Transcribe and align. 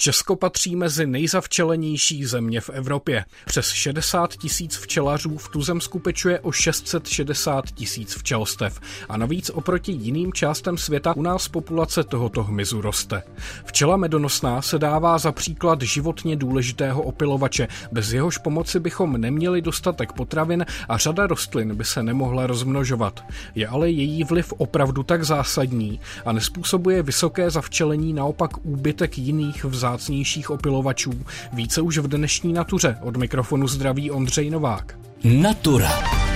Česko 0.00 0.36
patří 0.36 0.76
mezi 0.76 1.06
nejzavčelenější 1.06 2.24
země 2.24 2.60
v 2.60 2.70
Evropě. 2.70 3.24
Přes 3.46 3.68
60 3.68 4.36
tisíc 4.36 4.76
včelařů 4.76 5.38
v 5.38 5.48
tuzemsku 5.48 5.98
pečuje 5.98 6.40
o 6.40 6.52
660 6.52 7.64
tisíc 7.70 8.14
včelstev. 8.14 8.80
A 9.08 9.16
navíc 9.16 9.50
oproti 9.50 9.92
jiným 9.92 10.32
částem 10.32 10.78
světa 10.78 11.16
u 11.16 11.22
nás 11.22 11.48
populace 11.48 12.04
tohoto 12.04 12.44
hmyzu 12.44 12.80
roste. 12.80 13.22
Včela 13.64 13.96
medonosná 13.96 14.62
se 14.62 14.78
dává 14.78 15.18
za 15.18 15.32
příklad 15.32 15.82
životně 15.82 16.36
důležitého 16.36 17.02
opilovače. 17.02 17.68
Bez 17.92 18.12
jehož 18.12 18.38
pomoci 18.38 18.80
bychom 18.80 19.20
neměli 19.20 19.62
dostatek 19.62 20.12
potravin 20.12 20.66
a 20.88 20.98
řada 20.98 21.26
rostlin 21.26 21.74
by 21.74 21.84
se 21.84 22.02
nemohla 22.02 22.46
rozmnožovat. 22.46 23.24
Je 23.54 23.68
ale 23.68 23.90
její 23.90 24.24
vliv 24.24 24.52
opravdu 24.52 25.02
tak 25.02 25.24
zásadní 25.24 26.00
a 26.24 26.32
nespůsobuje 26.32 27.02
vysoké 27.02 27.50
zavčelení 27.50 28.12
naopak 28.12 28.66
úbytek 28.66 29.18
jiných 29.18 29.64
vzájemných 29.64 29.87
vzácnějších 29.88 30.50
opilovačů. 30.50 31.12
Více 31.52 31.80
už 31.80 31.98
v 31.98 32.08
dnešní 32.08 32.52
natuře. 32.52 32.96
Od 33.02 33.16
mikrofonu 33.16 33.68
zdraví 33.68 34.10
Ondřej 34.10 34.50
Novák. 34.50 34.98
Natura. 35.24 36.27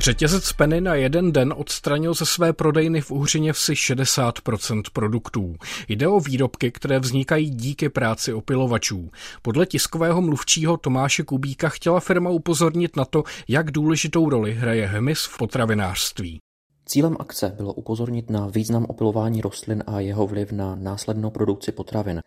Řetězec 0.00 0.52
Penny 0.52 0.80
na 0.80 0.94
jeden 0.94 1.32
den 1.32 1.54
odstranil 1.56 2.14
ze 2.14 2.26
své 2.26 2.52
prodejny 2.52 3.00
v 3.00 3.10
Uhřině 3.10 3.52
vsi 3.52 3.72
60% 3.72 4.82
produktů. 4.92 5.56
Jde 5.88 6.08
o 6.08 6.20
výrobky, 6.20 6.70
které 6.70 6.98
vznikají 6.98 7.50
díky 7.50 7.88
práci 7.88 8.32
opilovačů. 8.32 9.10
Podle 9.42 9.66
tiskového 9.66 10.22
mluvčího 10.22 10.76
Tomáše 10.76 11.22
Kubíka 11.22 11.68
chtěla 11.68 12.00
firma 12.00 12.30
upozornit 12.30 12.96
na 12.96 13.04
to, 13.04 13.24
jak 13.48 13.70
důležitou 13.70 14.30
roli 14.30 14.54
hraje 14.54 14.86
hmyz 14.86 15.24
v 15.24 15.38
potravinářství. 15.38 16.40
Cílem 16.90 17.16
akce 17.18 17.52
bylo 17.56 17.72
upozornit 17.72 18.30
na 18.30 18.46
význam 18.46 18.86
opilování 18.88 19.40
rostlin 19.40 19.84
a 19.86 20.00
jeho 20.00 20.26
vliv 20.26 20.52
na 20.52 20.74
následnou 20.74 21.30
produkci 21.30 21.72
potravin. 21.72 22.20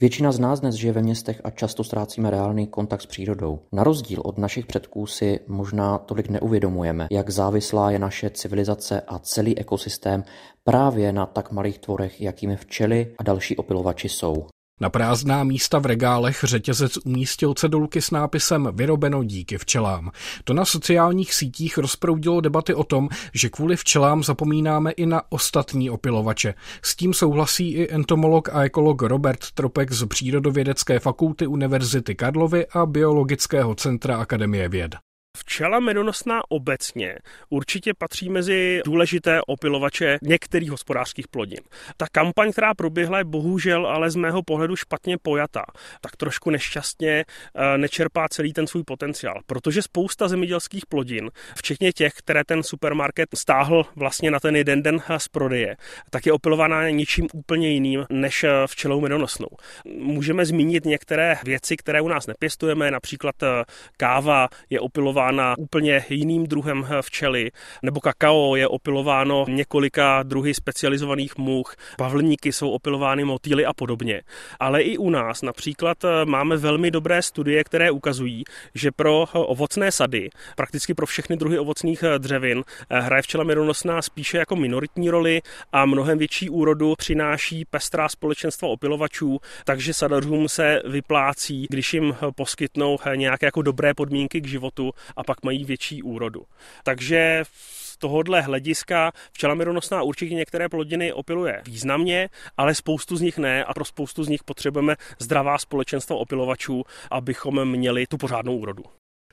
Většina 0.00 0.32
z 0.32 0.38
nás 0.38 0.60
dnes 0.60 0.74
žije 0.74 0.92
ve 0.92 1.02
městech 1.02 1.40
a 1.44 1.50
často 1.50 1.84
ztrácíme 1.84 2.30
reálný 2.30 2.66
kontakt 2.66 3.02
s 3.02 3.06
přírodou. 3.06 3.58
Na 3.72 3.84
rozdíl 3.84 4.20
od 4.24 4.38
našich 4.38 4.66
předků 4.66 5.06
si 5.06 5.40
možná 5.46 5.98
tolik 5.98 6.28
neuvědomujeme, 6.28 7.08
jak 7.10 7.30
závislá 7.30 7.90
je 7.90 7.98
naše 7.98 8.30
civilizace 8.30 9.00
a 9.00 9.18
celý 9.18 9.58
ekosystém 9.58 10.24
právě 10.64 11.12
na 11.12 11.26
tak 11.26 11.52
malých 11.52 11.78
tvorech, 11.78 12.20
jakými 12.20 12.56
včely 12.56 13.14
a 13.18 13.22
další 13.22 13.56
opilovači 13.56 14.08
jsou. 14.08 14.46
Na 14.80 14.90
prázdná 14.90 15.44
místa 15.44 15.78
v 15.78 15.86
regálech 15.86 16.40
řetězec 16.44 16.96
umístil 17.04 17.54
cedulky 17.54 18.02
s 18.02 18.10
nápisem 18.10 18.68
Vyrobeno 18.72 19.24
díky 19.24 19.58
včelám. 19.58 20.10
To 20.44 20.54
na 20.54 20.64
sociálních 20.64 21.34
sítích 21.34 21.78
rozproudilo 21.78 22.40
debaty 22.40 22.74
o 22.74 22.84
tom, 22.84 23.08
že 23.34 23.48
kvůli 23.48 23.76
včelám 23.76 24.24
zapomínáme 24.24 24.90
i 24.90 25.06
na 25.06 25.22
ostatní 25.28 25.90
opilovače. 25.90 26.54
S 26.82 26.96
tím 26.96 27.14
souhlasí 27.14 27.72
i 27.72 27.94
entomolog 27.94 28.48
a 28.48 28.64
ekolog 28.64 29.02
Robert 29.02 29.50
Tropek 29.54 29.92
z 29.92 30.06
Přírodovědecké 30.06 30.98
fakulty 30.98 31.46
Univerzity 31.46 32.14
Karlovy 32.14 32.66
a 32.66 32.86
Biologického 32.86 33.74
centra 33.74 34.16
Akademie 34.16 34.68
věd. 34.68 35.11
Včela 35.38 35.80
medonosná 35.80 36.40
obecně 36.48 37.18
určitě 37.50 37.94
patří 37.94 38.28
mezi 38.28 38.80
důležité 38.84 39.40
opilovače 39.46 40.18
některých 40.22 40.70
hospodářských 40.70 41.28
plodin. 41.28 41.60
Ta 41.96 42.06
kampaň, 42.12 42.52
která 42.52 42.74
proběhla, 42.74 43.18
je 43.18 43.24
bohužel 43.24 43.86
ale 43.86 44.10
z 44.10 44.16
mého 44.16 44.42
pohledu 44.42 44.76
špatně 44.76 45.16
pojatá. 45.22 45.64
Tak 46.00 46.16
trošku 46.16 46.50
nešťastně 46.50 47.24
eh, 47.54 47.78
nečerpá 47.78 48.28
celý 48.28 48.52
ten 48.52 48.66
svůj 48.66 48.82
potenciál, 48.84 49.40
protože 49.46 49.82
spousta 49.82 50.28
zemědělských 50.28 50.86
plodin, 50.86 51.30
včetně 51.56 51.92
těch, 51.92 52.12
které 52.12 52.44
ten 52.44 52.62
supermarket 52.62 53.28
stáhl 53.34 53.86
vlastně 53.96 54.30
na 54.30 54.40
ten 54.40 54.56
jeden 54.56 54.82
den 54.82 55.02
z 55.16 55.28
prodeje, 55.28 55.76
tak 56.10 56.26
je 56.26 56.32
opilovaná 56.32 56.90
ničím 56.90 57.26
úplně 57.32 57.68
jiným 57.70 58.04
než 58.10 58.44
eh, 58.44 58.50
včelou 58.66 59.00
medonosnou. 59.00 59.48
Můžeme 59.98 60.46
zmínit 60.46 60.84
některé 60.84 61.36
věci, 61.44 61.76
které 61.76 62.00
u 62.00 62.08
nás 62.08 62.26
nepěstujeme, 62.26 62.90
například 62.90 63.42
eh, 63.42 63.64
káva 63.96 64.48
je 64.70 64.80
opilována 64.80 65.21
opilována 65.22 65.58
úplně 65.58 66.04
jiným 66.08 66.46
druhem 66.46 66.86
včely, 67.00 67.50
nebo 67.82 68.00
kakao 68.00 68.56
je 68.56 68.68
opilováno 68.68 69.44
několika 69.48 70.22
druhy 70.22 70.54
specializovaných 70.54 71.38
much, 71.38 71.76
pavlníky 71.98 72.52
jsou 72.52 72.70
opilovány 72.70 73.24
motýly 73.24 73.66
a 73.66 73.72
podobně. 73.72 74.22
Ale 74.60 74.82
i 74.82 74.98
u 74.98 75.10
nás 75.10 75.42
například 75.42 76.04
eh, 76.04 76.24
máme 76.24 76.56
velmi 76.56 76.90
dobré 76.90 77.22
studie, 77.22 77.64
které 77.64 77.90
ukazují, 77.90 78.44
že 78.74 78.90
pro 78.90 79.26
ovocné 79.32 79.92
sady, 79.92 80.30
prakticky 80.56 80.94
pro 80.94 81.06
všechny 81.06 81.36
druhy 81.36 81.58
ovocných 81.58 82.02
eh, 82.02 82.18
dřevin, 82.18 82.64
eh, 82.90 83.00
hraje 83.00 83.22
včela 83.22 83.44
medonosná 83.44 84.02
spíše 84.02 84.38
jako 84.38 84.56
minoritní 84.56 85.10
roli 85.10 85.42
a 85.72 85.86
mnohem 85.86 86.18
větší 86.18 86.50
úrodu 86.50 86.94
přináší 86.98 87.64
pestrá 87.64 88.08
společenstva 88.08 88.68
opilovačů, 88.68 89.38
takže 89.64 89.94
sadařům 89.94 90.48
se 90.48 90.82
vyplácí, 90.84 91.66
když 91.70 91.94
jim 91.94 92.16
poskytnou 92.34 92.98
nějaké 93.14 93.46
jako 93.46 93.62
dobré 93.62 93.94
podmínky 93.94 94.40
k 94.40 94.46
životu 94.46 94.92
a 95.16 95.24
pak 95.24 95.44
mají 95.44 95.64
větší 95.64 96.02
úrodu. 96.02 96.42
Takže 96.84 97.42
z 97.54 97.98
tohohle 97.98 98.40
hlediska 98.40 99.12
včela 99.32 99.54
mironosná 99.54 100.02
určitě 100.02 100.34
některé 100.34 100.68
plodiny 100.68 101.12
opiluje 101.12 101.62
významně, 101.66 102.28
ale 102.56 102.74
spoustu 102.74 103.16
z 103.16 103.20
nich 103.20 103.38
ne 103.38 103.64
a 103.64 103.74
pro 103.74 103.84
spoustu 103.84 104.24
z 104.24 104.28
nich 104.28 104.44
potřebujeme 104.44 104.96
zdravá 105.18 105.58
společenstva 105.58 106.16
opilovačů, 106.16 106.84
abychom 107.10 107.64
měli 107.64 108.06
tu 108.06 108.16
pořádnou 108.16 108.56
úrodu. 108.56 108.84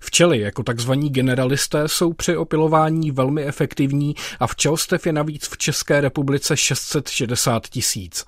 Včely 0.01 0.39
jako 0.39 0.63
takzvaní 0.63 1.09
generalisté 1.09 1.87
jsou 1.87 2.13
při 2.13 2.37
opilování 2.37 3.11
velmi 3.11 3.43
efektivní 3.43 4.15
a 4.39 4.47
včelstev 4.47 5.05
je 5.05 5.13
navíc 5.13 5.47
v 5.47 5.57
České 5.57 6.01
republice 6.01 6.57
660 6.57 7.67
tisíc. 7.67 8.25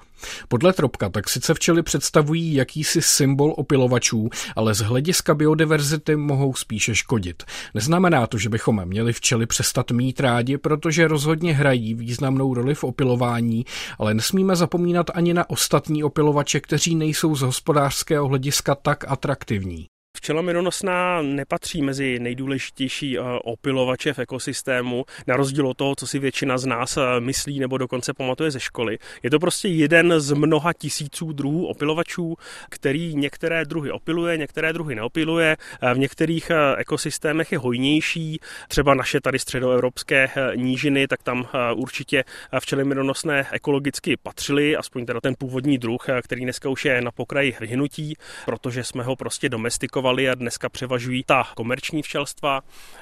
Podle 0.48 0.74
Tropka 0.74 1.10
tak 1.10 1.30
sice 1.30 1.54
včely 1.54 1.84
představují 1.84 2.54
jakýsi 2.54 3.02
symbol 3.02 3.54
opilovačů, 3.58 4.30
ale 4.56 4.74
z 4.74 4.80
hlediska 4.80 5.36
biodiverzity 5.36 6.16
mohou 6.16 6.54
spíše 6.54 6.96
škodit. 6.96 7.44
Neznamená 7.74 8.28
to, 8.28 8.38
že 8.38 8.50
bychom 8.50 8.86
měli 8.86 9.14
včely 9.14 9.46
přestat 9.46 9.92
mít 9.92 10.20
rádi, 10.20 10.58
protože 10.58 11.08
rozhodně 11.08 11.54
hrají 11.54 11.94
významnou 11.94 12.54
roli 12.54 12.76
v 12.76 12.84
opilování, 12.84 13.66
ale 13.98 14.14
nesmíme 14.14 14.56
zapomínat 14.56 15.06
ani 15.14 15.34
na 15.34 15.50
ostatní 15.50 16.04
opilovače, 16.04 16.60
kteří 16.60 16.96
nejsou 16.96 17.36
z 17.36 17.42
hospodářského 17.42 18.28
hlediska 18.28 18.76
tak 18.76 19.06
atraktivní. 19.08 19.88
Včela 20.22 20.42
medonosná 20.42 21.22
nepatří 21.22 21.82
mezi 21.82 22.20
nejdůležitější 22.20 23.18
eh, 23.18 23.22
opilovače 23.44 24.14
v 24.14 24.20
ekosystému, 24.20 25.06
na 25.28 25.38
rozdíl 25.38 25.68
od 25.68 25.78
toho, 25.78 25.96
co 25.96 26.08
si 26.08 26.20
většina 26.20 26.58
z 26.58 26.66
nás 26.66 26.98
eh, 26.98 27.02
myslí 27.20 27.60
nebo 27.60 27.78
dokonce 27.78 28.14
pamatuje 28.14 28.52
ze 28.52 28.60
školy. 28.60 28.98
Je 29.24 29.30
to 29.30 29.40
prostě 29.40 29.68
jeden 29.68 30.14
z 30.20 30.32
mnoha 30.32 30.74
tisíců 30.74 31.34
druhů 31.34 31.68
opilovačů, 31.68 32.36
který 32.70 33.16
některé 33.16 33.66
druhy 33.66 33.92
opiluje, 33.92 34.38
některé 34.38 34.74
druhy 34.74 34.96
neopiluje. 34.96 35.58
Eh, 35.82 35.94
v 35.94 35.98
některých 35.98 36.52
ekosystémech 36.78 37.52
je 37.52 37.58
hojnější, 37.58 38.40
třeba 38.68 38.94
naše 38.94 39.22
tady 39.22 39.40
středoevropské 39.40 40.30
nížiny, 40.56 41.08
tak 41.08 41.24
tam 41.24 41.48
určitě 41.76 42.24
včely 42.60 42.84
medonosné 42.84 43.48
ekologicky 43.52 44.18
patřily, 44.18 44.76
aspoň 44.76 45.06
teda 45.06 45.22
ten 45.22 45.36
původní 45.38 45.78
druh, 45.78 46.06
který 46.24 46.44
dneska 46.44 46.70
už 46.70 46.86
je 46.86 47.02
na 47.02 47.12
pokraji 47.12 47.56
vyhnutí, 47.60 48.16
protože 48.46 48.84
jsme 48.84 49.04
ho 49.04 49.16
prostě 49.16 49.50
domestikovali 49.50 50.11
fungovaly 50.12 50.30
a 50.30 50.36
dneska 50.36 50.70
převažují 50.70 51.24
ta 51.24 51.44
komerční 51.56 52.02
včelstva, 52.02 52.62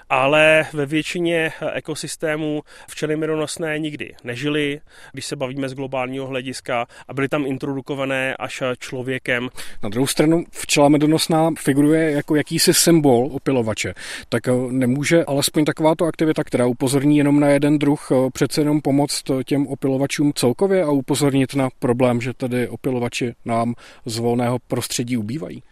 ale 0.10 0.66
ve 0.74 0.86
většině 0.86 1.52
ekosystémů 1.74 2.62
včely 2.90 3.16
mironosné 3.16 3.80
nikdy 3.80 4.16
nežily, 4.24 4.82
když 5.14 5.26
se 5.26 5.36
bavíme 5.36 5.70
z 5.70 5.74
globálního 5.74 6.28
hlediska 6.28 6.88
a 7.08 7.14
byly 7.14 7.30
tam 7.30 7.46
introdukované 7.46 8.36
až 8.36 8.64
člověkem. 8.80 9.50
Na 9.84 9.90
druhou 9.90 10.08
stranu 10.08 10.44
včela 10.52 10.90
medonosná 10.90 11.52
figuruje 11.60 12.12
jako 12.12 12.36
jakýsi 12.36 12.74
symbol 12.74 13.30
opilovače, 13.32 13.94
tak 14.30 14.48
eh, 14.48 14.52
nemůže 14.70 15.26
alespoň 15.26 15.66
takováto 15.66 16.06
aktivita, 16.06 16.44
která 16.44 16.66
upozorní 16.66 17.18
jenom 17.18 17.40
na 17.40 17.48
jeden 17.50 17.80
druh, 17.80 18.10
eh, 18.12 18.30
přece 18.34 18.62
jenom 18.62 18.82
pomoct 18.82 19.24
těm 19.46 19.68
opilovačům 19.68 20.34
celkově 20.36 20.84
a 20.84 20.92
upozornit 20.92 21.56
na 21.56 21.70
problém, 21.80 22.22
že 22.22 22.34
tady 22.34 22.68
opilovači 22.68 23.34
nám 23.46 23.74
z 24.06 24.18
volného 24.18 24.60
prostředí 24.68 25.18
ubývají? 25.18 25.64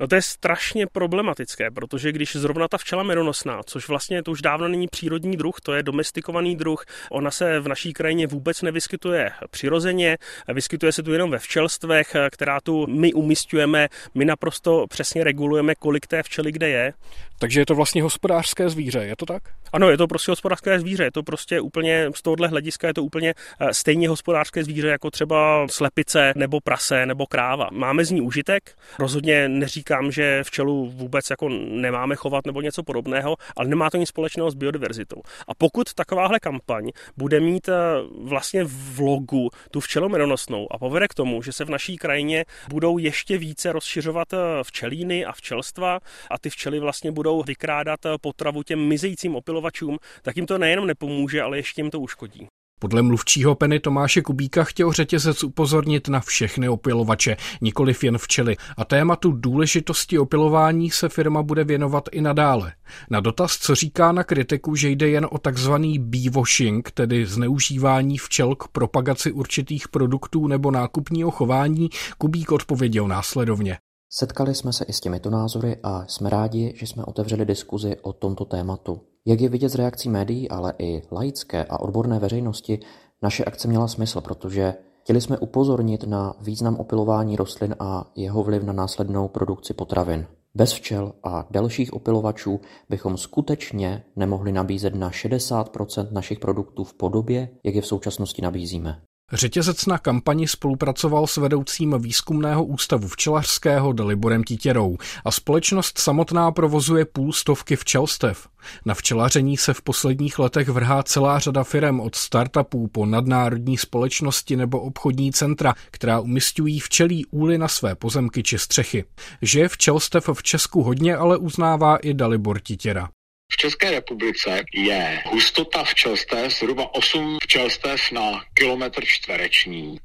No 0.00 0.06
to 0.06 0.14
je 0.14 0.22
strašně 0.22 0.86
problematické, 0.86 1.70
protože 1.70 2.12
když 2.12 2.36
zrovna 2.36 2.68
ta 2.68 2.78
včela 2.78 3.02
medonosná, 3.02 3.60
což 3.66 3.88
vlastně 3.88 4.22
to 4.22 4.30
už 4.30 4.42
dávno 4.42 4.68
není 4.68 4.88
přírodní 4.88 5.36
druh, 5.36 5.60
to 5.62 5.72
je 5.72 5.82
domestikovaný 5.82 6.56
druh, 6.56 6.84
ona 7.10 7.30
se 7.30 7.60
v 7.60 7.68
naší 7.68 7.92
krajině 7.92 8.26
vůbec 8.26 8.62
nevyskytuje 8.62 9.30
přirozeně, 9.50 10.18
vyskytuje 10.48 10.92
se 10.92 11.02
tu 11.02 11.12
jenom 11.12 11.30
ve 11.30 11.38
včelstvech, 11.38 12.16
která 12.30 12.60
tu 12.60 12.86
my 12.86 13.12
umistujeme, 13.12 13.88
my 14.14 14.24
naprosto 14.24 14.86
přesně 14.86 15.24
regulujeme, 15.24 15.74
kolik 15.74 16.06
té 16.06 16.22
včely 16.22 16.52
kde 16.52 16.68
je. 16.68 16.92
Takže 17.38 17.60
je 17.60 17.66
to 17.66 17.74
vlastně 17.74 18.02
hospodářské 18.02 18.68
zvíře, 18.68 18.98
je 18.98 19.16
to 19.16 19.26
tak? 19.26 19.42
Ano, 19.72 19.90
je 19.90 19.96
to 19.96 20.06
prostě 20.06 20.32
hospodářské 20.32 20.80
zvíře, 20.80 21.04
je 21.04 21.12
to 21.12 21.22
prostě 21.22 21.60
úplně 21.60 22.10
z 22.14 22.22
tohohle 22.22 22.48
hlediska 22.48 22.86
je 22.86 22.94
to 22.94 23.04
úplně 23.04 23.34
eh, 23.60 23.74
stejně 23.74 24.08
hospodářské 24.08 24.64
zvíře 24.64 24.88
jako 24.88 25.10
třeba 25.10 25.66
slepice 25.70 26.32
nebo 26.36 26.60
prase 26.60 27.06
nebo 27.06 27.26
kráva. 27.26 27.68
Máme 27.72 28.04
z 28.04 28.10
ní 28.10 28.20
užitek, 28.20 28.76
rozhodně 28.98 29.48
neřík 29.48 29.85
neříkám, 29.90 30.12
že 30.12 30.44
včelu 30.44 30.90
vůbec 30.90 31.30
jako 31.30 31.48
nemáme 31.48 32.16
chovat 32.16 32.46
nebo 32.46 32.60
něco 32.60 32.82
podobného, 32.82 33.36
ale 33.56 33.68
nemá 33.68 33.90
to 33.90 33.96
nic 33.96 34.08
společného 34.08 34.50
s 34.50 34.54
biodiverzitou. 34.54 35.22
A 35.48 35.54
pokud 35.54 35.94
takováhle 35.94 36.40
kampaň 36.40 36.90
bude 37.16 37.40
mít 37.40 37.68
eh, 37.68 37.74
vlastně 38.22 38.64
v 38.64 39.00
logu 39.00 39.50
tu 39.70 39.80
včelu 39.80 40.08
medonosnou 40.08 40.72
a 40.72 40.78
povede 40.78 41.08
k 41.08 41.14
tomu, 41.14 41.42
že 41.42 41.52
se 41.52 41.64
v 41.64 41.70
naší 41.70 41.96
krajině 41.96 42.44
budou 42.68 42.98
ještě 42.98 43.38
více 43.38 43.72
rozšiřovat 43.72 44.32
eh, 44.32 44.36
včelíny 44.62 45.24
a 45.24 45.32
včelstva 45.32 46.00
a 46.30 46.38
ty 46.38 46.50
včely 46.50 46.80
vlastně 46.80 47.12
budou 47.12 47.42
vykrádat 47.42 48.06
eh, 48.06 48.10
potravu 48.20 48.62
těm 48.62 48.80
mizejícím 48.80 49.36
opilovačům, 49.36 49.98
tak 50.22 50.36
jim 50.36 50.46
to 50.46 50.58
nejenom 50.58 50.86
nepomůže, 50.86 51.42
ale 51.42 51.56
ještě 51.56 51.80
jim 51.80 51.90
to 51.90 52.00
uškodí. 52.00 52.48
Podle 52.80 53.02
mluvčího 53.02 53.54
Peny 53.54 53.80
Tomáše 53.80 54.22
Kubíka 54.22 54.64
chtěl 54.64 54.92
řetězec 54.92 55.44
upozornit 55.44 56.08
na 56.08 56.20
všechny 56.20 56.68
opilovače, 56.68 57.36
nikoliv 57.60 58.04
jen 58.04 58.18
včely. 58.18 58.56
A 58.76 58.84
tématu 58.84 59.32
důležitosti 59.32 60.18
opilování 60.18 60.90
se 60.90 61.08
firma 61.08 61.42
bude 61.42 61.64
věnovat 61.64 62.08
i 62.12 62.20
nadále. 62.20 62.72
Na 63.10 63.20
dotaz, 63.20 63.58
co 63.58 63.74
říká 63.74 64.12
na 64.12 64.24
kritiku, 64.24 64.74
že 64.74 64.88
jde 64.88 65.08
jen 65.08 65.26
o 65.30 65.38
takzvaný 65.38 65.98
beewashing, 65.98 66.90
tedy 66.90 67.26
zneužívání 67.26 68.18
včel 68.18 68.54
k 68.54 68.68
propagaci 68.68 69.32
určitých 69.32 69.88
produktů 69.88 70.46
nebo 70.46 70.70
nákupního 70.70 71.30
chování, 71.30 71.88
Kubík 72.18 72.52
odpověděl 72.52 73.08
následovně. 73.08 73.78
Setkali 74.10 74.54
jsme 74.54 74.72
se 74.72 74.84
i 74.84 74.92
s 74.92 75.00
těmito 75.00 75.30
názory 75.30 75.76
a 75.82 76.06
jsme 76.06 76.30
rádi, 76.30 76.72
že 76.76 76.86
jsme 76.86 77.04
otevřeli 77.04 77.44
diskuzi 77.44 77.96
o 78.02 78.12
tomto 78.12 78.44
tématu. 78.44 79.00
Jak 79.26 79.40
je 79.40 79.48
vidět 79.48 79.68
z 79.68 79.74
reakcí 79.74 80.08
médií, 80.08 80.48
ale 80.48 80.74
i 80.78 81.02
laické 81.12 81.64
a 81.64 81.80
odborné 81.80 82.18
veřejnosti, 82.18 82.80
naše 83.22 83.44
akce 83.44 83.68
měla 83.68 83.88
smysl, 83.88 84.20
protože 84.20 84.74
chtěli 85.02 85.20
jsme 85.20 85.38
upozornit 85.38 86.04
na 86.04 86.34
význam 86.40 86.76
opilování 86.76 87.36
rostlin 87.36 87.74
a 87.80 88.12
jeho 88.16 88.42
vliv 88.42 88.62
na 88.62 88.72
následnou 88.72 89.28
produkci 89.28 89.74
potravin. 89.74 90.26
Bez 90.54 90.72
včel 90.72 91.12
a 91.22 91.46
dalších 91.50 91.92
opilovačů 91.92 92.60
bychom 92.88 93.16
skutečně 93.16 94.04
nemohli 94.16 94.52
nabízet 94.52 94.94
na 94.94 95.10
60% 95.10 96.12
našich 96.12 96.38
produktů 96.38 96.84
v 96.84 96.94
podobě, 96.94 97.48
jak 97.64 97.74
je 97.74 97.82
v 97.82 97.86
současnosti 97.86 98.42
nabízíme. 98.42 99.02
Řetězec 99.32 99.86
na 99.86 99.98
kampani 99.98 100.48
spolupracoval 100.48 101.26
s 101.26 101.36
vedoucím 101.36 101.94
výzkumného 101.98 102.64
ústavu 102.64 103.08
včelařského 103.08 103.92
Daliborem 103.92 104.44
Titěrou 104.44 104.96
a 105.24 105.30
společnost 105.30 105.98
samotná 105.98 106.52
provozuje 106.52 107.04
půl 107.04 107.32
stovky 107.32 107.76
včelstev. 107.76 108.48
Na 108.84 108.94
včelaření 108.94 109.56
se 109.56 109.74
v 109.74 109.82
posledních 109.82 110.38
letech 110.38 110.68
vrhá 110.68 111.02
celá 111.02 111.38
řada 111.38 111.64
firem 111.64 112.00
od 112.00 112.14
startupů 112.14 112.88
po 112.88 113.06
nadnárodní 113.06 113.78
společnosti 113.78 114.56
nebo 114.56 114.80
obchodní 114.80 115.32
centra, 115.32 115.74
která 115.90 116.20
umistují 116.20 116.80
včelí 116.80 117.26
úly 117.26 117.58
na 117.58 117.68
své 117.68 117.94
pozemky 117.94 118.42
či 118.42 118.58
střechy. 118.58 119.04
Že 119.42 119.68
včelstev 119.68 120.28
v 120.32 120.42
Česku 120.42 120.82
hodně 120.82 121.16
ale 121.16 121.36
uznává 121.36 121.96
i 121.96 122.14
Dalibor 122.14 122.60
Titěra. 122.60 123.08
V 123.52 123.56
České 123.56 123.90
republice 123.90 124.64
je 124.74 125.22
hustota 125.26 125.84
včelstev 125.84 126.52
zhruba 126.52 126.94
8 126.94 127.38
včelstev 127.42 128.10
na 128.12 128.44
kilometr 128.54 129.04
čtvereční 129.04 129.98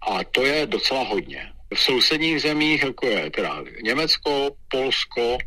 a 0.00 0.24
to 0.24 0.46
je 0.46 0.66
docela 0.66 1.04
hodně. 1.04 1.52
V 1.74 1.80
sousedních 1.80 2.42
zemích, 2.42 2.82
jako 2.82 3.06
je 3.06 3.30
teda 3.30 3.64
Německo, 3.82 4.50
Polsko 4.68 5.38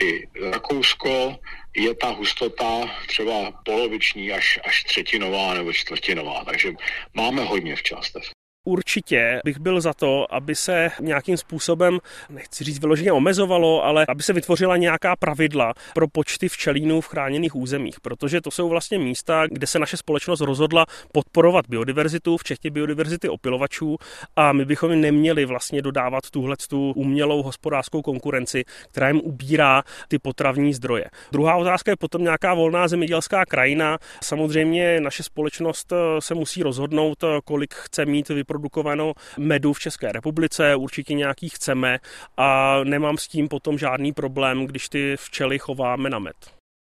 i 0.00 0.28
Rakousko, 0.50 1.36
je 1.76 1.94
ta 1.94 2.10
hustota 2.10 2.96
třeba 3.06 3.52
poloviční 3.64 4.32
až, 4.32 4.58
až 4.64 4.84
třetinová 4.84 5.54
nebo 5.54 5.72
čtvrtinová, 5.72 6.44
takže 6.44 6.72
máme 7.14 7.44
hodně 7.44 7.76
včelstev. 7.76 8.22
Určitě 8.64 9.40
bych 9.44 9.58
byl 9.58 9.80
za 9.80 9.94
to, 9.94 10.34
aby 10.34 10.54
se 10.54 10.90
nějakým 11.00 11.36
způsobem, 11.36 11.98
nechci 12.30 12.64
říct 12.64 12.78
vyloženě 12.78 13.12
omezovalo, 13.12 13.84
ale 13.84 14.04
aby 14.08 14.22
se 14.22 14.32
vytvořila 14.32 14.76
nějaká 14.76 15.16
pravidla 15.16 15.74
pro 15.94 16.08
počty 16.08 16.48
včelínů 16.48 17.00
v 17.00 17.06
chráněných 17.06 17.56
územích, 17.56 18.00
protože 18.00 18.40
to 18.40 18.50
jsou 18.50 18.68
vlastně 18.68 18.98
místa, 18.98 19.46
kde 19.46 19.66
se 19.66 19.78
naše 19.78 19.96
společnost 19.96 20.40
rozhodla 20.40 20.86
podporovat 21.12 21.64
biodiverzitu, 21.68 22.36
včetně 22.36 22.70
biodiverzity 22.70 23.28
opilovačů 23.28 23.96
a 24.36 24.52
my 24.52 24.64
bychom 24.64 25.00
neměli 25.00 25.44
vlastně 25.44 25.82
dodávat 25.82 26.30
tuhle 26.30 26.56
tu 26.68 26.92
umělou 26.92 27.42
hospodářskou 27.42 28.02
konkurenci, 28.02 28.64
která 28.90 29.08
jim 29.08 29.20
ubírá 29.20 29.82
ty 30.08 30.18
potravní 30.18 30.74
zdroje. 30.74 31.04
Druhá 31.32 31.56
otázka 31.56 31.90
je 31.90 31.96
potom 31.96 32.22
nějaká 32.22 32.54
volná 32.54 32.88
zemědělská 32.88 33.44
krajina. 33.44 33.98
Samozřejmě 34.22 35.00
naše 35.00 35.22
společnost 35.22 35.92
se 36.18 36.34
musí 36.34 36.62
rozhodnout, 36.62 37.24
kolik 37.44 37.74
chce 37.74 38.06
mít 38.06 38.30
vyprodukovanou 38.50 39.12
medu 39.38 39.72
v 39.72 39.78
České 39.78 40.12
republice, 40.12 40.76
určitě 40.76 41.14
nějaký 41.14 41.48
chceme 41.48 41.98
a 42.36 42.78
nemám 42.84 43.18
s 43.18 43.28
tím 43.28 43.48
potom 43.48 43.78
žádný 43.78 44.12
problém, 44.12 44.66
když 44.66 44.88
ty 44.88 45.16
včely 45.18 45.58
chováme 45.58 46.10
na 46.10 46.18
med. 46.18 46.34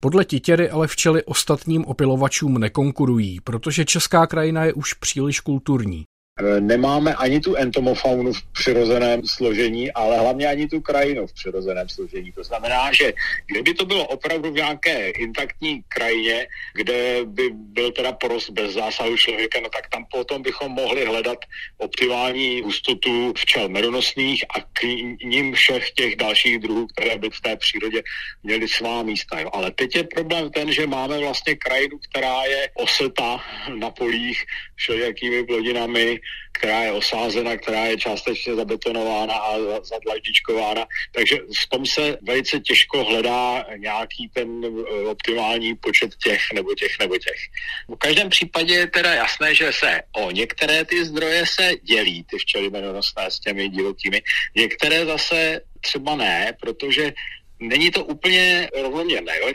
Podle 0.01 0.25
titěry 0.25 0.69
ale 0.69 0.87
včely 0.87 1.23
ostatním 1.23 1.85
opilovačům 1.85 2.57
nekonkurují, 2.57 3.39
protože 3.41 3.85
česká 3.85 4.27
krajina 4.27 4.65
je 4.65 4.73
už 4.73 4.93
příliš 4.93 5.39
kulturní. 5.39 6.03
E, 6.39 6.61
nemáme 6.61 7.15
ani 7.15 7.39
tu 7.39 7.55
entomofaunu 7.55 8.33
v 8.33 8.43
přirozeném 8.51 9.21
složení, 9.25 9.91
ale 9.91 10.19
hlavně 10.19 10.47
ani 10.47 10.67
tu 10.67 10.81
krajinu 10.81 11.27
v 11.27 11.33
přirozeném 11.33 11.89
složení. 11.89 12.31
To 12.31 12.43
znamená, 12.43 12.93
že 12.93 13.13
kdyby 13.45 13.73
to 13.73 13.85
bylo 13.85 14.07
opravdu 14.07 14.51
v 14.51 14.55
nějaké 14.55 15.09
intaktní 15.09 15.83
krajině, 15.87 16.47
kde 16.75 17.19
by 17.25 17.49
byl 17.53 17.91
teda 17.91 18.11
porost 18.11 18.49
bez 18.49 18.73
zásahu 18.73 19.17
člověka, 19.17 19.59
no 19.59 19.69
tak 19.69 19.89
tam 19.89 20.05
potom 20.11 20.41
bychom 20.41 20.71
mohli 20.71 21.05
hledat 21.05 21.37
optimální 21.77 22.61
hustotu 22.61 23.33
včel 23.37 23.69
medonosných 23.69 24.45
a 24.57 24.61
k 24.61 24.83
ním 25.23 25.53
všech 25.53 25.91
těch 25.91 26.15
dalších 26.15 26.59
druhů, 26.59 26.87
které 26.87 27.17
by 27.17 27.29
v 27.29 27.41
té 27.41 27.55
přírodě 27.55 28.01
měly 28.43 28.67
svá 28.67 29.03
místa. 29.03 29.39
Jo. 29.39 29.49
Ale 29.53 29.71
teď 29.71 29.95
je 29.95 30.03
problém 30.03 30.49
ten, 30.51 30.71
že 30.71 30.87
máme 30.87 31.19
vlastně 31.19 31.55
krajinu, 31.55 31.97
která 32.09 32.43
je 32.43 32.69
oseta 32.73 33.43
na 33.79 33.89
polích 33.91 34.45
všelijakými 34.83 35.43
plodinami, 35.43 36.19
která 36.51 36.83
je 36.83 36.91
osázena, 36.91 37.57
která 37.57 37.85
je 37.85 37.97
částečně 37.97 38.55
zabetonována 38.55 39.33
a 39.33 39.55
zadlaždičkována. 39.83 40.85
Takže 41.11 41.35
v 41.37 41.69
tom 41.69 41.85
se 41.85 42.17
velice 42.21 42.59
těžko 42.59 43.03
hledá 43.03 43.65
nějaký 43.77 44.29
ten 44.33 44.47
eh, 44.65 45.07
optimální 45.07 45.75
počet 45.75 46.11
těch 46.23 46.41
nebo 46.53 46.75
těch 46.75 46.99
nebo 46.99 47.17
těch. 47.17 47.39
V 47.87 47.95
každém 47.95 48.29
případě 48.29 48.73
je 48.73 48.87
teda 48.87 49.13
jasné, 49.13 49.55
že 49.55 49.71
se 49.73 50.01
o 50.11 50.31
některé 50.31 50.85
ty 50.85 51.05
zdroje 51.05 51.45
se 51.45 51.71
dělí 51.83 52.23
ty 52.23 52.37
včely 52.37 52.69
medonosné 52.69 53.31
s 53.31 53.39
těmi 53.39 53.69
divokými, 53.69 54.21
některé 54.55 55.05
zase 55.05 55.61
třeba 55.81 56.15
ne, 56.15 56.53
protože 56.61 57.13
není 57.59 57.91
to 57.91 58.05
úplně 58.05 58.69
rovnoměrné. 58.81 59.33
Jo? 59.39 59.47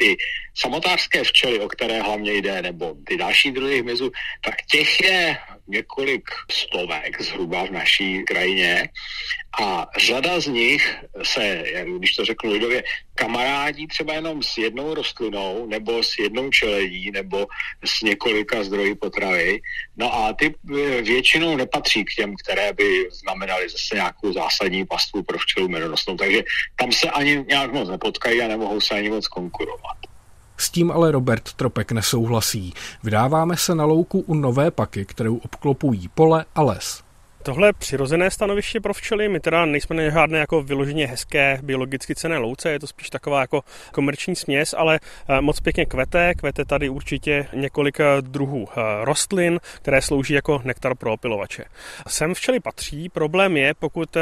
Samotářské 0.60 1.25
včely, 1.25 1.60
o 1.60 1.69
které 1.69 2.02
hlavně 2.02 2.32
jde, 2.32 2.62
nebo 2.62 2.94
ty 3.06 3.16
další 3.16 3.50
druhy 3.50 3.81
hmyzu, 3.81 4.10
tak 4.44 4.54
těch 4.71 5.00
je 5.00 5.37
několik 5.68 6.30
stovek 6.50 7.23
zhruba 7.23 7.66
v 7.66 7.71
naší 7.71 8.25
krajině 8.25 8.88
a 9.61 9.87
řada 9.99 10.40
z 10.40 10.47
nich 10.47 10.97
se, 11.23 11.64
když 11.99 12.16
to 12.16 12.25
řeknu 12.25 12.52
lidově, 12.52 12.83
kamarádí 13.14 13.87
třeba 13.87 14.14
jenom 14.14 14.42
s 14.42 14.59
jednou 14.59 14.94
rostlinou 14.94 15.66
nebo 15.66 16.02
s 16.02 16.18
jednou 16.18 16.50
čeledí 16.50 17.11
nebo 17.11 17.47
s 17.85 18.02
několika 18.02 18.64
zdroji 18.64 18.94
potravy. 18.94 19.61
No 19.97 20.14
a 20.14 20.33
ty 20.33 20.54
eh, 20.54 21.02
většinou 21.02 21.56
nepatří 21.56 22.04
k 22.04 22.14
těm, 22.14 22.35
které 22.37 22.73
by 22.73 23.09
znamenaly 23.11 23.68
zase 23.68 23.94
nějakou 23.94 24.33
zásadní 24.33 24.87
pastvu 24.87 25.23
pro 25.23 25.38
včelu 25.38 25.68
medonosnou. 25.68 26.16
Takže 26.16 26.42
tam 26.76 26.92
se 26.92 27.11
ani 27.11 27.44
nějak 27.49 27.73
moc 27.73 27.88
nepotkají 27.88 28.42
a 28.42 28.49
nemohou 28.49 28.80
se 28.80 28.94
ani 28.94 29.11
moc 29.11 29.28
konkurovat. 29.28 30.08
S 30.59 30.71
tím 30.71 30.91
ale 30.91 31.12
Robert 31.12 31.53
Tropek 31.53 31.93
nesouhlasí. 31.93 32.75
Vydáváme 33.03 33.57
se 33.57 33.75
na 33.75 33.85
louku 33.85 34.21
u 34.21 34.35
nové 34.35 34.71
paky, 34.71 35.05
kterou 35.05 35.37
obklopují 35.37 36.09
pole 36.09 36.45
a 36.55 36.62
les. 36.62 37.08
Tohle 37.49 37.69
je 37.69 37.73
přirozené 37.73 38.31
stanoviště 38.31 38.81
pro 38.81 38.95
včely. 38.95 39.28
My 39.28 39.40
teda 39.40 39.67
nejsme 39.67 40.11
žádné 40.11 40.38
jako 40.38 40.62
vyloženě 40.62 41.07
hezké 41.07 41.59
biologicky 41.62 42.14
cené 42.14 42.38
louce, 42.38 42.71
je 42.71 42.81
to 42.81 42.87
spíš 42.87 43.11
taková 43.11 43.40
jako 43.40 43.61
komerční 43.93 44.37
směs, 44.37 44.75
ale 44.78 45.00
eh, 45.28 45.40
moc 45.40 45.61
pěkně 45.61 45.87
kvete. 45.87 46.35
Kvete 46.35 46.64
tady 46.64 46.88
určitě 46.88 47.47
několik 47.52 48.00
eh, 48.00 48.05
druhů 48.21 48.69
eh, 48.71 48.81
rostlin, 49.05 49.61
které 49.76 50.02
slouží 50.02 50.35
jako 50.35 50.61
nektar 50.64 50.95
pro 50.95 51.12
opilovače. 51.12 51.64
Sem 52.09 52.35
včely 52.35 52.61
patří. 52.61 53.09
Problém 53.09 53.57
je, 53.57 53.75
pokud 53.75 54.17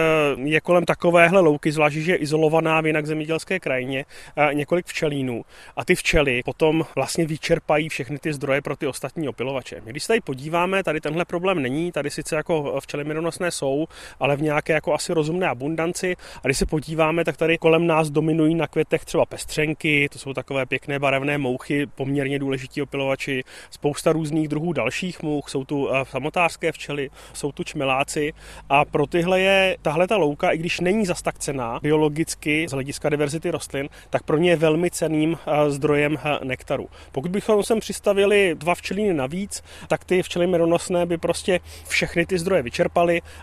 je 0.44 0.60
kolem 0.60 0.84
takovéhle 0.84 1.40
louky, 1.40 1.72
zvlášť, 1.72 1.96
že 1.96 2.12
je 2.12 2.16
izolovaná 2.16 2.80
v 2.80 2.86
jinak 2.86 3.06
zemědělské 3.06 3.60
krajině, 3.60 4.04
několik 4.52 4.86
včelínů. 4.86 5.44
A 5.76 5.84
ty 5.84 5.94
včely 5.94 6.42
potom 6.44 6.86
vlastně 6.94 7.26
vyčerpají 7.26 7.88
všechny 7.88 8.18
ty 8.18 8.32
zdroje 8.32 8.62
pro 8.62 8.76
ty 8.76 8.86
ostatní 8.86 9.28
opilovače. 9.28 9.80
Když 9.84 10.02
se 10.02 10.08
tady 10.08 10.20
podíváme, 10.20 10.82
tady 10.82 11.00
tenhle 11.00 11.24
problém 11.24 11.62
není, 11.62 11.92
tady 11.92 12.10
sice 12.10 12.36
jako 12.36 12.80
včely 12.80 13.04
medonosné 13.16 13.50
jsou, 13.50 13.86
ale 14.20 14.36
v 14.36 14.42
nějaké 14.42 14.72
jako 14.72 14.94
asi 14.94 15.12
rozumné 15.12 15.48
abundanci. 15.48 16.16
A 16.44 16.46
když 16.48 16.58
se 16.58 16.66
podíváme, 16.66 17.24
tak 17.24 17.36
tady 17.36 17.58
kolem 17.58 17.86
nás 17.86 18.10
dominují 18.10 18.54
na 18.54 18.66
květech 18.66 19.04
třeba 19.04 19.26
pestřenky, 19.26 20.08
to 20.12 20.18
jsou 20.18 20.34
takové 20.34 20.66
pěkné 20.66 20.98
barevné 20.98 21.38
mouchy, 21.38 21.86
poměrně 21.86 22.38
důležití 22.38 22.82
opilovači, 22.82 23.44
spousta 23.70 24.12
různých 24.12 24.48
druhů 24.48 24.72
dalších 24.72 25.22
mouch, 25.22 25.48
jsou 25.48 25.64
tu 25.64 25.88
eh, 25.88 26.04
samotářské 26.04 26.72
včely, 26.72 27.10
jsou 27.32 27.52
tu 27.52 27.64
čmeláci 27.64 28.32
a 28.68 28.84
pro 28.84 29.06
tyhle 29.06 29.40
je 29.40 29.76
tahle 29.82 30.08
ta 30.08 30.16
louka, 30.16 30.50
i 30.50 30.58
když 30.58 30.80
není 30.80 31.06
zas 31.06 31.22
tak 31.22 31.38
cená 31.38 31.78
biologicky 31.82 32.66
z 32.68 32.72
hlediska 32.72 33.08
diverzity 33.08 33.50
rostlin, 33.50 33.88
tak 34.10 34.22
pro 34.22 34.36
ně 34.36 34.50
je 34.50 34.56
velmi 34.56 34.90
ceným 34.90 35.38
eh, 35.38 35.70
zdrojem 35.70 36.18
eh, 36.18 36.44
nektaru. 36.44 36.88
Pokud 37.12 37.30
bychom 37.30 37.62
sem 37.62 37.80
přistavili 37.80 38.54
dva 38.54 38.74
včelíny 38.74 39.14
navíc, 39.14 39.62
tak 39.88 40.04
ty 40.04 40.22
včely 40.22 40.46
medonosné 40.46 41.06
by 41.06 41.18
prostě 41.18 41.60
všechny 41.88 42.26
ty 42.26 42.38
zdroje 42.38 42.62
vyčerpaly 42.62 42.95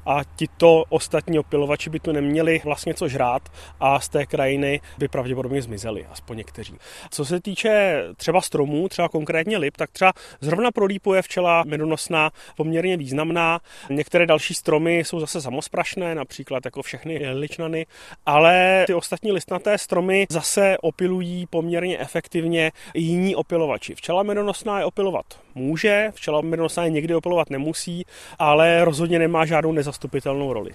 a 0.05 0.22
tito 0.36 0.83
ostatní 0.89 1.39
opilovači 1.39 1.89
by 1.89 2.00
tu 2.00 2.12
neměli 2.12 2.62
vlastně 2.63 2.93
co 2.93 3.07
žrát 3.07 3.50
a 3.79 4.00
z 4.00 4.10
té 4.10 4.25
krajiny 4.25 4.81
by 4.98 5.07
pravděpodobně 5.07 5.62
zmizeli, 5.62 6.05
aspoň 6.12 6.38
někteří. 6.38 6.77
Co 7.10 7.25
se 7.25 7.41
týče 7.41 8.03
třeba 8.17 8.41
stromů, 8.41 8.89
třeba 8.89 9.10
konkrétně 9.10 9.57
lip, 9.57 9.77
tak 9.77 9.91
třeba 9.91 10.13
zrovna 10.41 10.72
pro 10.72 10.86
lípu 10.86 11.13
je 11.13 11.22
včela 11.22 11.63
medonosná 11.65 12.31
poměrně 12.57 12.98
významná. 12.98 13.60
Některé 13.89 14.25
další 14.25 14.53
stromy 14.53 15.00
jsou 15.00 15.19
zase 15.19 15.41
samosprašné, 15.41 16.15
například 16.15 16.65
jako 16.65 16.81
všechny 16.81 17.33
ličnany, 17.33 17.86
ale 18.25 18.83
ty 18.88 18.93
ostatní 18.93 19.31
listnaté 19.31 19.77
stromy 19.77 20.27
zase 20.29 20.77
opilují 20.81 21.45
poměrně 21.50 21.98
efektivně 21.98 22.72
jiní 22.93 23.36
opilovači. 23.36 23.95
Včela 23.95 24.24
medonosná 24.24 24.79
je 24.79 24.86
opilovat 24.86 25.25
může, 25.55 26.12
včela 26.15 26.41
medonosná 26.41 26.83
je 26.83 26.89
někdy 26.89 27.15
opilovat 27.15 27.50
nemusí, 27.50 28.05
ale 28.39 28.86
rozhodně 28.86 29.19
nemá 29.19 29.45
žádnou 29.45 29.72
nezastupitelnou 29.72 30.53
roli. 30.53 30.72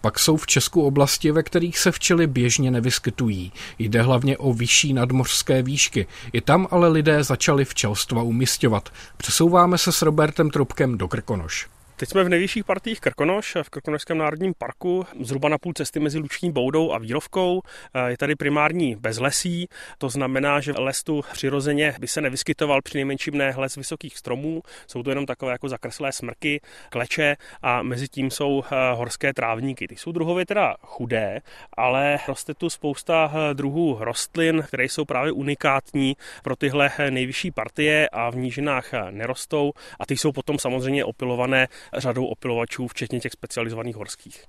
Pak 0.00 0.18
jsou 0.18 0.36
v 0.36 0.46
Česku 0.46 0.86
oblasti, 0.86 1.32
ve 1.32 1.42
kterých 1.42 1.78
se 1.78 1.92
včely 1.92 2.26
běžně 2.26 2.70
nevyskytují. 2.70 3.52
Jde 3.78 4.02
hlavně 4.02 4.38
o 4.38 4.52
vyšší 4.52 4.92
nadmořské 4.92 5.62
výšky. 5.62 6.06
I 6.32 6.40
tam 6.40 6.68
ale 6.70 6.88
lidé 6.88 7.24
začali 7.24 7.64
včelstva 7.64 8.22
umistovat. 8.22 8.88
Přesouváme 9.16 9.78
se 9.78 9.92
s 9.92 10.02
Robertem 10.02 10.50
Trubkem 10.50 10.98
do 10.98 11.08
Krkonoš. 11.08 11.66
Teď 12.02 12.08
jsme 12.08 12.24
v 12.24 12.28
nejvyšších 12.28 12.64
partích 12.64 13.00
Krkonoš, 13.00 13.56
v 13.62 13.70
Krkonošském 13.70 14.18
národním 14.18 14.54
parku, 14.58 15.06
zhruba 15.20 15.48
na 15.48 15.58
půl 15.58 15.72
cesty 15.72 16.00
mezi 16.00 16.18
Luční 16.18 16.52
boudou 16.52 16.92
a 16.92 16.98
Vírovkou. 16.98 17.62
Je 18.06 18.16
tady 18.16 18.36
primární 18.36 18.96
bezlesí, 18.96 19.68
to 19.98 20.08
znamená, 20.08 20.60
že 20.60 20.72
les 20.72 21.02
tu 21.02 21.22
přirozeně 21.32 21.94
by 22.00 22.08
se 22.08 22.20
nevyskytoval 22.20 22.82
při 22.82 22.98
nejmenším 22.98 23.38
ne 23.38 23.54
les 23.56 23.76
vysokých 23.76 24.18
stromů. 24.18 24.62
Jsou 24.86 25.02
to 25.02 25.10
jenom 25.10 25.26
takové 25.26 25.52
jako 25.52 25.68
zakreslé 25.68 26.12
smrky, 26.12 26.60
kleče 26.90 27.36
a 27.62 27.82
mezi 27.82 28.08
tím 28.08 28.30
jsou 28.30 28.64
eh, 28.64 28.94
horské 28.94 29.34
trávníky. 29.34 29.88
Ty 29.88 29.96
jsou 29.96 30.12
druhově 30.12 30.46
teda 30.46 30.76
chudé, 30.82 31.40
ale 31.76 32.18
roste 32.28 32.54
tu 32.54 32.70
spousta 32.70 33.32
eh, 33.34 33.54
druhů 33.54 33.96
rostlin, 34.00 34.64
které 34.68 34.84
jsou 34.84 35.04
právě 35.04 35.32
unikátní 35.32 36.16
pro 36.42 36.56
tyhle 36.56 36.90
eh, 36.98 37.10
nejvyšší 37.10 37.50
partie 37.50 38.08
a 38.08 38.30
v 38.30 38.36
nížinách 38.36 38.90
nerostou 39.10 39.72
a 40.00 40.06
ty 40.06 40.16
jsou 40.16 40.32
potom 40.32 40.58
samozřejmě 40.58 41.04
opilované 41.04 41.68
řadou 41.96 42.26
opilovačů, 42.26 42.88
včetně 42.88 43.20
těch 43.20 43.32
specializovaných 43.32 43.96
horských. 43.96 44.44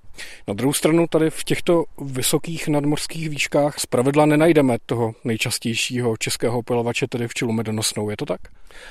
Na 0.47 0.53
druhou 0.53 0.73
stranu 0.73 1.07
tady 1.07 1.29
v 1.29 1.43
těchto 1.43 1.83
vysokých 2.01 2.67
nadmořských 2.67 3.29
výškách 3.29 3.79
zpravidla 3.79 4.25
nenajdeme 4.25 4.77
toho 4.85 5.13
nejčastějšího 5.23 6.17
českého 6.17 6.59
opilovače, 6.59 7.07
tedy 7.07 7.27
včelu 7.27 7.51
medonosnou. 7.51 8.09
Je 8.09 8.17
to 8.17 8.25
tak? 8.25 8.41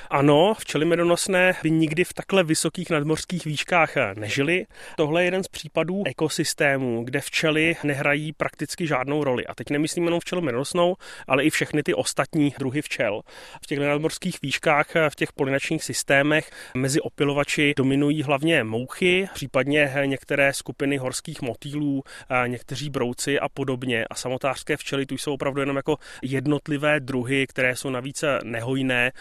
Ano, 0.09 0.53
včely 0.59 0.85
medonosné 0.85 1.55
by 1.63 1.71
nikdy 1.71 2.03
v 2.03 2.13
takhle 2.13 2.43
vysokých 2.43 2.89
nadmořských 2.89 3.45
výškách 3.45 3.93
nežily. 4.15 4.65
Tohle 4.97 5.21
je 5.21 5.25
jeden 5.25 5.43
z 5.43 5.47
případů 5.47 6.03
ekosystému, 6.05 7.03
kde 7.03 7.21
včely 7.21 7.75
nehrají 7.83 8.33
prakticky 8.33 8.87
žádnou 8.87 9.23
roli. 9.23 9.47
A 9.47 9.55
teď 9.55 9.69
nemyslím 9.69 10.03
jenom 10.03 10.19
včelu 10.19 10.41
medonosnou, 10.41 10.95
ale 11.27 11.43
i 11.43 11.49
všechny 11.49 11.83
ty 11.83 11.93
ostatní 11.93 12.53
druhy 12.59 12.81
včel. 12.81 13.21
V 13.63 13.67
těch 13.67 13.79
nadmořských 13.79 14.41
výškách, 14.41 14.87
v 15.09 15.15
těch 15.15 15.33
polinačních 15.33 15.83
systémech 15.83 16.51
mezi 16.73 17.01
opilovači 17.01 17.73
dominují 17.77 18.23
hlavně 18.23 18.63
mouchy, 18.63 19.27
případně 19.33 19.93
některé 20.05 20.53
skupiny 20.53 20.97
horských 20.97 21.41
motýlů, 21.41 22.03
někteří 22.47 22.89
brouci 22.89 23.39
a 23.39 23.49
podobně. 23.49 24.05
A 24.09 24.15
samotářské 24.15 24.77
včely 24.77 25.05
tu 25.05 25.17
jsou 25.17 25.33
opravdu 25.33 25.59
jenom 25.59 25.75
jako 25.75 25.97
jednotlivé 26.21 26.99
druhy, 26.99 27.47
které 27.47 27.75
jsou 27.75 27.89
navíc 27.89 28.23
nehojné 28.43 29.11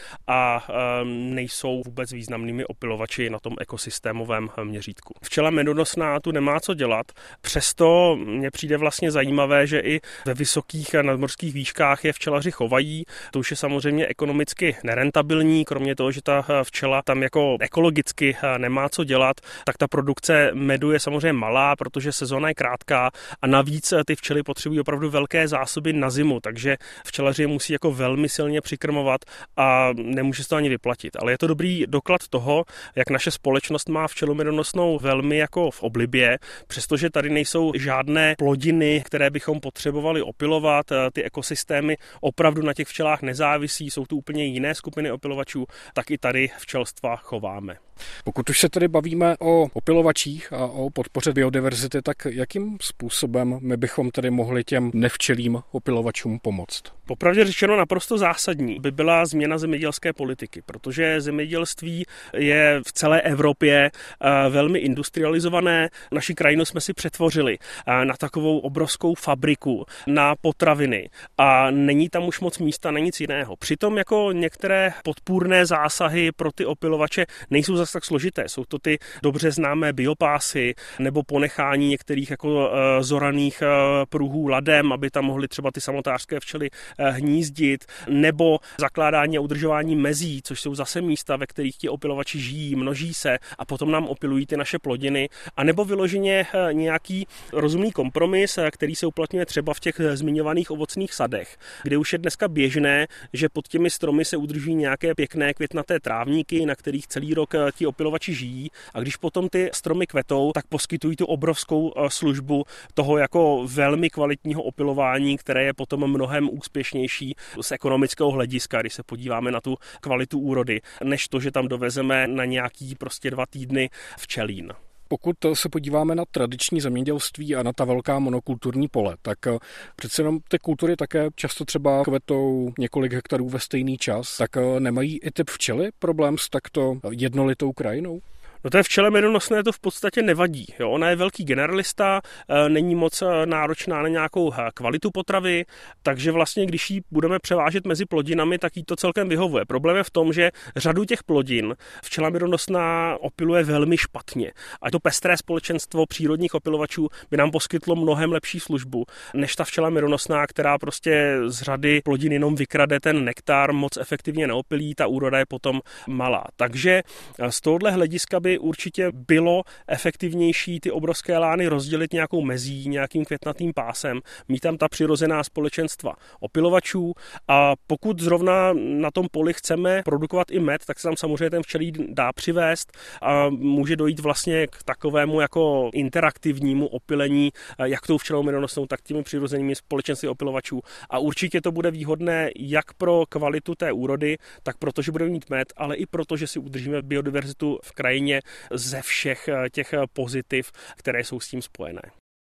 a 0.56 1.00
nejsou 1.04 1.82
vůbec 1.87 2.12
významnými 2.12 2.64
opilovači 2.64 3.30
na 3.30 3.38
tom 3.38 3.56
ekosystémovém 3.61 4.50
měřítku. 4.64 5.14
Včela 5.23 5.50
medonosná 5.50 6.21
tu 6.21 6.32
nemá 6.32 6.61
co 6.61 6.75
dělat, 6.75 7.06
přesto 7.40 8.16
mně 8.16 8.50
přijde 8.50 8.76
vlastně 8.76 9.11
zajímavé, 9.11 9.66
že 9.66 9.80
i 9.80 10.00
ve 10.26 10.35
vysokých 10.35 10.94
nadmorských 11.02 11.54
výškách 11.54 12.04
je 12.04 12.12
včelaři 12.12 12.50
chovají. 12.50 13.04
To 13.30 13.38
už 13.38 13.50
je 13.50 13.56
samozřejmě 13.56 14.06
ekonomicky 14.06 14.76
nerentabilní, 14.85 15.64
kromě 15.64 15.97
toho, 15.97 16.12
že 16.12 16.23
ta 16.23 16.44
včela 16.62 17.02
tam 17.02 17.23
jako 17.23 17.56
ekologicky 17.61 18.37
nemá 18.59 18.88
co 18.88 19.04
dělat, 19.04 19.37
tak 19.64 19.76
ta 19.76 19.88
produkce 19.88 20.50
medu 20.54 20.92
je 20.92 21.00
samozřejmě 21.00 21.32
malá, 21.32 21.76
protože 21.76 22.12
sezóna 22.12 22.49
je 22.49 22.54
krátká 22.54 23.11
a 23.42 23.47
navíc 23.47 23.94
ty 24.06 24.14
včely 24.16 24.42
potřebují 24.42 24.80
opravdu 24.80 25.11
velké 25.11 25.49
zásoby 25.49 25.92
na 25.92 26.11
zimu, 26.11 26.40
takže 26.40 26.76
včelaři 27.06 27.47
musí 27.47 27.73
jako 27.73 27.92
velmi 27.92 28.28
silně 28.28 28.61
přikrmovat 28.61 29.21
a 29.56 29.90
nemůže 29.92 30.41
se 30.42 30.49
to 30.49 30.56
ani 30.56 30.68
vyplatit. 30.68 31.16
Ale 31.16 31.32
je 31.32 31.38
to 31.38 31.46
dobrý 31.46 31.84
doklad 31.87 32.28
toho, 32.28 32.64
jak 32.96 33.11
naše 33.11 33.30
společnost 33.30 33.88
má 33.88 34.08
včelu 34.08 34.34
medonosnou 34.34 34.99
velmi 34.99 35.37
jako 35.37 35.70
v 35.70 35.82
oblibě, 35.82 36.38
přestože 36.66 37.11
tady 37.11 37.30
nejsou 37.30 37.72
žádné 37.75 38.34
plodiny, 38.38 39.02
které 39.04 39.30
bychom 39.30 39.61
potřebovali 39.61 40.22
opilovat, 40.22 40.87
ty 41.12 41.25
ekosystémy 41.25 41.96
opravdu 42.20 42.62
na 42.62 42.75
těch 42.75 42.88
včelách 42.88 43.22
nezávisí, 43.22 43.90
jsou 43.90 44.06
tu 44.06 44.16
úplně 44.16 44.44
jiné 44.44 44.75
skupiny 44.75 45.11
opilovačů, 45.11 45.66
tak 45.94 46.11
i 46.11 46.18
tady 46.18 46.50
včelstva 46.58 47.16
chováme. 47.16 47.76
Pokud 48.25 48.50
už 48.50 48.61
se 48.61 48.68
tedy 48.68 48.88
bavíme 48.88 49.37
o 49.40 49.68
opilovačích 49.72 50.52
a 50.52 50.66
o 50.66 50.90
podpoře 50.90 51.32
biodiverzity, 51.32 52.02
tak 52.02 52.16
jakým 52.30 52.78
způsobem 52.80 53.58
my 53.61 53.76
bychom 53.76 54.11
tedy 54.11 54.30
mohli 54.30 54.64
těm 54.64 54.90
nevčelým 54.94 55.58
opilovačům 55.72 56.38
pomoct? 56.38 56.82
Popravdě 57.06 57.44
řečeno 57.44 57.76
naprosto 57.76 58.18
zásadní 58.18 58.80
by 58.80 58.90
byla 58.90 59.26
změna 59.26 59.58
zemědělské 59.58 60.12
politiky, 60.12 60.62
protože 60.66 61.20
zemědělství 61.20 62.04
je 62.37 62.80
v 62.87 62.92
celé 62.92 63.20
Evropě 63.20 63.90
eh, 63.90 64.49
velmi 64.49 64.78
industrializované. 64.78 65.88
Naši 66.12 66.34
krajinu 66.34 66.64
jsme 66.64 66.80
si 66.80 66.92
přetvořili 66.92 67.58
eh, 67.58 68.04
na 68.04 68.14
takovou 68.16 68.58
obrovskou 68.58 69.14
fabriku 69.14 69.84
na 70.06 70.37
potraviny 70.37 71.11
a 71.38 71.70
není 71.70 72.08
tam 72.08 72.28
už 72.28 72.40
moc 72.40 72.58
místa 72.58 72.90
na 72.90 72.99
nic 72.99 73.20
jiného. 73.20 73.56
Přitom 73.56 73.99
jako 73.99 74.32
některé 74.32 74.92
podpůrné 75.04 75.66
zásahy 75.66 76.32
pro 76.32 76.52
ty 76.52 76.66
opilovače 76.66 77.26
nejsou 77.50 77.76
zase 77.82 77.92
tak 77.92 78.04
složité. 78.04 78.48
Jsou 78.48 78.64
to 78.64 78.78
ty 78.78 78.98
dobře 79.22 79.50
známé 79.50 79.92
biopásy 79.92 80.74
nebo 80.98 81.22
ponechání 81.22 81.88
některých 81.88 82.30
jako 82.30 82.70
eh, 82.72 83.02
zoraných 83.02 83.62
pruhů 84.08 84.48
ladem, 84.48 84.92
aby 84.92 85.10
tam 85.10 85.24
mohly 85.24 85.48
třeba 85.48 85.70
ty 85.70 85.80
samotářské 85.80 86.40
včely 86.40 86.70
hnízdit, 86.98 87.84
nebo 88.08 88.58
zakládání 88.78 89.38
a 89.38 89.40
udržování 89.40 89.96
mezí, 89.96 90.40
což 90.44 90.60
jsou 90.60 90.74
zase 90.74 91.00
místa, 91.00 91.36
ve 91.36 91.46
kterých 91.46 91.76
ti 91.76 91.88
opilovači 91.88 92.40
žijí, 92.40 92.74
množí 92.74 93.14
se 93.14 93.38
a 93.58 93.64
potom 93.64 93.90
nám 93.90 94.08
opilují 94.08 94.46
ty 94.46 94.56
naše 94.56 94.78
plodiny, 94.78 95.28
a 95.56 95.64
nebo 95.64 95.84
vyloženě 95.84 96.46
nějaký 96.72 97.26
rozumný 97.52 97.92
kompromis, 97.92 98.58
který 98.70 98.94
se 98.94 99.06
uplatňuje 99.06 99.46
třeba 99.46 99.74
v 99.74 99.80
těch 99.80 100.00
zmiňovaných 100.14 100.70
ovocných 100.70 101.14
sadech, 101.14 101.56
kde 101.82 101.98
už 101.98 102.12
je 102.12 102.18
dneska 102.18 102.48
běžné, 102.48 103.06
že 103.32 103.48
pod 103.48 103.68
těmi 103.68 103.90
stromy 103.90 104.24
se 104.24 104.36
udržují 104.36 104.74
nějaké 104.74 105.14
pěkné 105.14 105.54
květnaté 105.54 106.00
trávníky, 106.00 106.66
na 106.66 106.74
kterých 106.74 107.06
celý 107.06 107.34
rok 107.34 107.54
ti 107.74 107.86
opilovači 107.86 108.34
žijí 108.34 108.70
a 108.94 109.00
když 109.00 109.16
potom 109.16 109.48
ty 109.48 109.70
stromy 109.74 110.06
kvetou, 110.06 110.52
tak 110.54 110.66
poskytují 110.66 111.16
tu 111.16 111.26
obrovskou 111.26 111.92
službu 112.08 112.64
toho 112.94 113.18
jako 113.18 113.66
velmi 113.66 114.10
kvalitního 114.10 114.62
opilování, 114.62 115.38
které 115.38 115.64
je 115.64 115.74
potom 115.74 116.10
mnohem 116.10 116.48
úspěšnější 116.52 117.34
z 117.60 117.72
ekonomického 117.72 118.30
hlediska, 118.30 118.80
když 118.80 118.94
se 118.94 119.02
podíváme 119.02 119.50
na 119.50 119.60
tu 119.60 119.76
kvalitu 120.00 120.38
úrody, 120.38 120.80
než 121.04 121.28
to, 121.28 121.40
že 121.40 121.50
tam 121.50 121.68
dovezeme 121.68 122.26
na 122.26 122.44
nějaký 122.44 122.94
prostě 122.94 123.30
dva 123.30 123.46
týdny 123.46 123.90
včelín. 124.18 124.72
Pokud 125.12 125.37
se 125.54 125.69
podíváme 125.69 126.14
na 126.14 126.25
tradiční 126.31 126.81
zemědělství 126.81 127.57
a 127.57 127.62
na 127.62 127.73
ta 127.73 127.85
velká 127.85 128.19
monokulturní 128.19 128.88
pole, 128.88 129.16
tak 129.23 129.47
eh, 129.47 129.59
přece 129.97 130.23
jenom 130.23 130.38
ty 130.49 130.59
kultury 130.59 130.97
také 130.97 131.28
často 131.35 131.64
třeba 131.64 132.04
kvetou 132.04 132.73
několik 132.78 133.12
hektarů 133.12 133.49
ve 133.49 133.61
stejný 133.61 133.99
čas, 133.99 134.37
tak 134.37 134.57
eh, 134.57 134.81
nemají 134.81 135.19
i 135.19 135.31
typ 135.31 135.50
včely 135.50 135.90
problém 135.99 136.38
s 136.38 136.49
takto 136.49 136.99
jednolitou 137.11 137.73
krajinou? 137.73 138.21
No 138.64 138.71
to 138.71 138.76
je 138.76 138.83
včele 138.83 139.11
medonosné, 139.11 139.62
to 139.62 139.73
v 139.73 139.81
podstatě 139.81 140.23
nevadí. 140.23 140.66
Jo? 140.78 140.90
Ona 140.90 141.11
je 141.11 141.16
velký 141.16 141.45
generalista, 141.45 142.21
e, 142.49 142.69
není 142.69 142.95
moc 142.95 143.23
e, 143.23 143.47
náročná 143.47 144.02
na 144.02 144.09
nějakou 144.09 144.52
e, 144.52 144.57
kvalitu 144.75 145.11
potravy, 145.11 145.64
takže 146.02 146.33
vlastně, 146.33 146.66
když 146.66 146.90
ji 146.90 147.02
budeme 147.11 147.38
převážet 147.38 147.87
mezi 147.87 148.04
plodinami, 148.04 148.59
tak 148.59 148.76
jí 148.76 148.85
to 148.85 148.97
celkem 148.97 149.28
vyhovuje. 149.28 149.64
Problém 149.64 149.97
je 149.97 150.04
v 150.04 150.11
tom, 150.11 150.33
že 150.33 150.50
řadu 150.76 151.04
těch 151.04 151.23
plodin 151.23 151.76
včela 152.04 152.31
medonosná 152.31 153.16
opiluje 153.21 153.62
velmi 153.64 153.97
špatně. 153.97 154.52
A 154.83 154.90
to 154.90 155.00
pestré 155.00 155.37
společenstvo 155.37 156.07
přírodních 156.07 156.54
opilovačů 156.54 157.09
by 157.31 157.37
nám 157.37 157.50
poskytlo 157.50 157.97
mnohem 157.97 158.33
lepší 158.33 158.61
službu, 158.61 159.04
než 159.35 159.57
ta 159.57 159.64
včela 159.64 159.90
medonosná, 159.90 160.47
která 160.47 160.78
prostě 160.78 161.38
z 161.47 161.62
řady 161.62 162.00
plodin 162.04 162.33
jenom 162.33 162.54
vykrade 162.54 163.00
ten 163.00 163.25
nektar, 163.25 163.73
moc 163.73 163.97
efektivně 163.97 164.47
neopilí, 164.47 164.95
ta 164.95 165.07
úroda 165.07 165.38
je 165.38 165.47
potom 165.47 165.81
malá. 166.07 166.45
Takže 166.57 167.02
z 167.50 167.61
tohohle 167.61 167.90
hlediska 167.90 168.40
by 168.40 168.51
určitě 168.59 169.11
bylo 169.12 169.62
efektivnější 169.88 170.80
ty 170.80 170.90
obrovské 170.90 171.38
lány 171.38 171.66
rozdělit 171.66 172.12
nějakou 172.12 172.42
mezí, 172.42 172.88
nějakým 172.88 173.25
květnatým 173.25 173.73
pásem, 173.75 174.21
mít 174.49 174.61
tam 174.61 174.76
ta 174.76 174.88
přirozená 174.88 175.44
společenstva 175.44 176.14
opilovačů 176.40 177.12
a 177.49 177.75
pokud 177.87 178.21
zrovna 178.21 178.73
na 178.73 179.11
tom 179.11 179.26
poli 179.30 179.54
chceme 179.54 180.02
produkovat 180.04 180.50
i 180.50 180.61
med, 180.61 180.85
tak 180.87 180.99
se 180.99 181.09
tam 181.09 181.16
samozřejmě 181.16 181.50
ten 181.50 181.62
včelí 181.62 181.92
dá 182.09 182.32
přivést 182.32 182.92
a 183.23 183.49
může 183.49 183.97
dojít 183.97 184.21
vlastně 184.21 184.66
k 184.66 184.82
takovému 184.82 185.40
jako 185.40 185.90
interaktivnímu 185.94 186.87
opilení, 186.87 187.50
jak 187.85 188.06
tou 188.06 188.18
včelou 188.18 188.42
medonosnou, 188.42 188.87
tak 188.87 189.02
těmi 189.02 189.23
přirozenými 189.23 189.75
společenství 189.75 190.28
opilovačů. 190.28 190.80
A 191.11 191.18
určitě 191.18 191.61
to 191.61 191.73
bude 191.73 191.90
výhodné 191.90 192.50
jak 192.59 192.94
pro 192.94 193.25
kvalitu 193.28 193.75
té 193.75 193.92
úrody, 193.92 194.38
tak 194.62 194.76
protože 194.78 195.12
budeme 195.12 195.30
mít 195.30 195.50
med, 195.50 195.73
ale 195.76 195.97
i 195.97 196.06
proto, 196.06 196.37
že 196.37 196.47
si 196.47 196.59
udržíme 196.59 197.02
biodiverzitu 197.02 197.78
v 197.82 197.92
krajině 197.92 198.40
ze 198.70 199.02
všech 199.02 199.49
eh, 199.49 199.70
těch 199.70 199.94
pozitiv, 200.12 200.72
které 200.96 201.25
jsou 201.25 201.40
s 201.40 201.49
tím 201.49 201.62
spojené. 201.62 202.02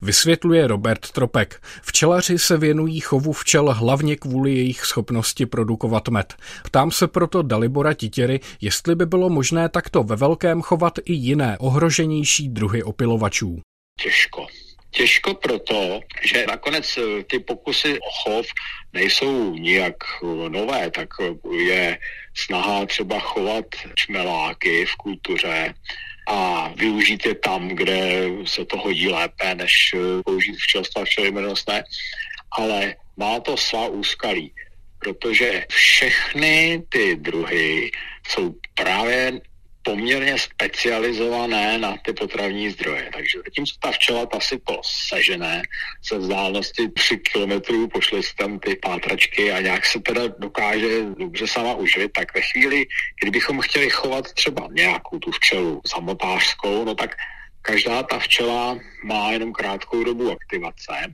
Vysvětluje 0.01 0.67
Robert 0.67 1.11
Tropek. 1.11 1.61
Včelaři 1.81 2.39
se 2.39 2.57
věnují 2.57 2.99
chovu 2.99 3.33
včel 3.33 3.73
hlavně 3.73 4.15
kvůli 4.15 4.55
jejich 4.55 4.85
schopnosti 4.85 5.45
produkovat 5.45 6.07
med. 6.07 6.33
Ptám 6.63 6.91
se 6.91 7.07
proto 7.07 7.41
Dalibora 7.41 7.93
Titěry, 7.93 8.39
jestli 8.61 8.95
by 8.95 9.05
bylo 9.05 9.29
možné 9.29 9.69
takto 9.69 10.03
ve 10.03 10.15
velkém 10.15 10.61
chovat 10.61 10.93
i 11.05 11.13
jiné 11.13 11.57
ohroženější 11.57 12.49
druhy 12.49 12.83
opilovačů. 12.83 13.61
Těžko. 14.03 14.47
Těžko 14.91 15.33
proto, 15.33 15.99
že 16.23 16.45
nakonec 16.47 16.97
eh, 16.97 17.23
ty 17.23 17.39
pokusy 17.39 17.99
o 17.99 18.11
chov 18.11 18.47
nejsou 18.93 19.55
nijak 19.55 19.95
eh, 19.95 20.49
nové, 20.49 20.91
tak 20.91 21.09
eh, 21.21 21.55
je 21.55 21.97
snaha 22.35 22.85
třeba 22.85 23.19
chovat 23.19 23.65
čmeláky 23.95 24.85
v 24.85 24.95
kultuře 24.95 25.73
a 26.27 26.71
využít 26.75 27.25
je 27.25 27.35
tam, 27.35 27.67
kde 27.67 28.29
se 28.45 28.65
to 28.65 28.77
hodí 28.77 29.09
lépe, 29.09 29.55
než 29.55 29.73
použít 30.25 30.57
včelstva 30.57 31.05
včelimenosné, 31.05 31.83
ale 32.51 32.95
má 33.17 33.39
to 33.39 33.57
svá 33.57 33.87
úskalí, 33.87 34.53
protože 34.99 35.65
všechny 35.69 36.83
ty 36.89 37.15
druhy 37.15 37.91
jsou 38.27 38.53
právě 38.73 39.41
poměrně 39.83 40.37
specializované 40.37 41.77
na 41.77 41.97
ty 42.05 42.13
potravní 42.13 42.69
zdroje. 42.69 43.09
Takže 43.13 43.39
zatímco 43.45 43.73
ta 43.79 43.91
včela 43.91 44.25
ta 44.25 44.39
si 44.39 44.59
to 44.59 44.81
sežené 44.83 45.61
ze 46.09 46.17
vzdálenosti 46.17 46.89
3 46.89 47.17
kilometrů, 47.17 47.87
pošle 47.87 48.23
si 48.23 48.35
tam 48.35 48.59
ty 48.59 48.75
pátračky 48.75 49.51
a 49.51 49.61
nějak 49.61 49.85
se 49.85 49.99
teda 49.99 50.27
dokáže 50.39 51.03
dobře 51.19 51.47
sama 51.47 51.73
uživit, 51.73 52.11
tak 52.13 52.35
ve 52.35 52.41
chvíli, 52.41 52.85
kdybychom 53.21 53.61
chtěli 53.61 53.89
chovat 53.89 54.33
třeba 54.33 54.67
nějakou 54.71 55.19
tu 55.19 55.31
včelu 55.31 55.81
samotářskou, 55.87 56.85
no 56.85 56.95
tak 56.95 57.15
každá 57.61 58.03
ta 58.03 58.19
včela 58.19 58.79
má 59.03 59.31
jenom 59.31 59.53
krátkou 59.53 60.03
dobu 60.03 60.31
aktivace 60.31 61.13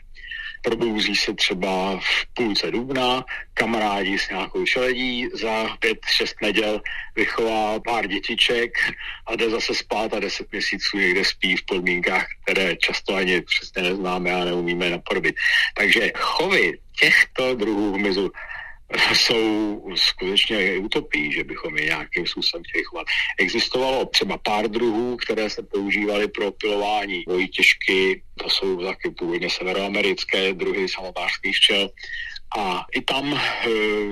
probouzí 0.66 1.16
se 1.16 1.34
třeba 1.34 2.00
v 2.00 2.34
půlce 2.34 2.72
dubna, 2.72 3.26
kamarádi 3.54 4.20
s 4.20 4.30
nějakou 4.30 4.66
šeledí, 4.66 5.30
za 5.34 5.78
pět, 5.80 5.98
šest 6.06 6.36
neděl 6.42 6.82
vychová 7.16 7.80
pár 7.80 8.08
dětiček 8.08 8.72
a 9.26 9.36
jde 9.36 9.50
zase 9.50 9.74
spát 9.76 10.14
a 10.14 10.20
deset 10.20 10.52
měsíců 10.52 10.98
někde 10.98 11.26
spí 11.26 11.56
v 11.56 11.66
podmínkách, 11.66 12.26
které 12.44 12.76
často 12.76 13.16
ani 13.16 13.42
přesně 13.42 13.82
neznáme 13.82 14.32
a 14.32 14.46
neumíme 14.46 14.90
napodobit. 14.90 15.36
Takže 15.74 16.12
chovy 16.16 16.80
těchto 17.00 17.56
druhů 17.56 17.94
hmyzu 17.94 18.32
jsou 19.14 19.82
skutečně 19.96 20.78
utopí, 20.78 21.32
že 21.32 21.44
bychom 21.44 21.78
je 21.78 21.86
nějakým 21.86 22.28
způsobem 22.28 22.64
chtěli 22.64 22.84
chovat. 22.84 23.08
Existovalo 23.40 24.06
třeba 24.06 24.38
pár 24.38 24.68
druhů, 24.68 25.18
které 25.18 25.50
se 25.50 25.64
používaly 25.64 26.28
pro 26.28 26.52
pilování 26.52 27.24
dvojtěžky, 27.28 28.22
to 28.38 28.50
jsou 28.50 28.84
taky 28.84 29.10
původně 29.10 29.50
severoamerické 29.50 30.54
druhy 30.54 30.90
samotářských 30.90 31.56
včel. 31.56 31.90
A 32.58 32.86
i 32.94 33.02
tam 33.02 33.34
e, 33.34 33.40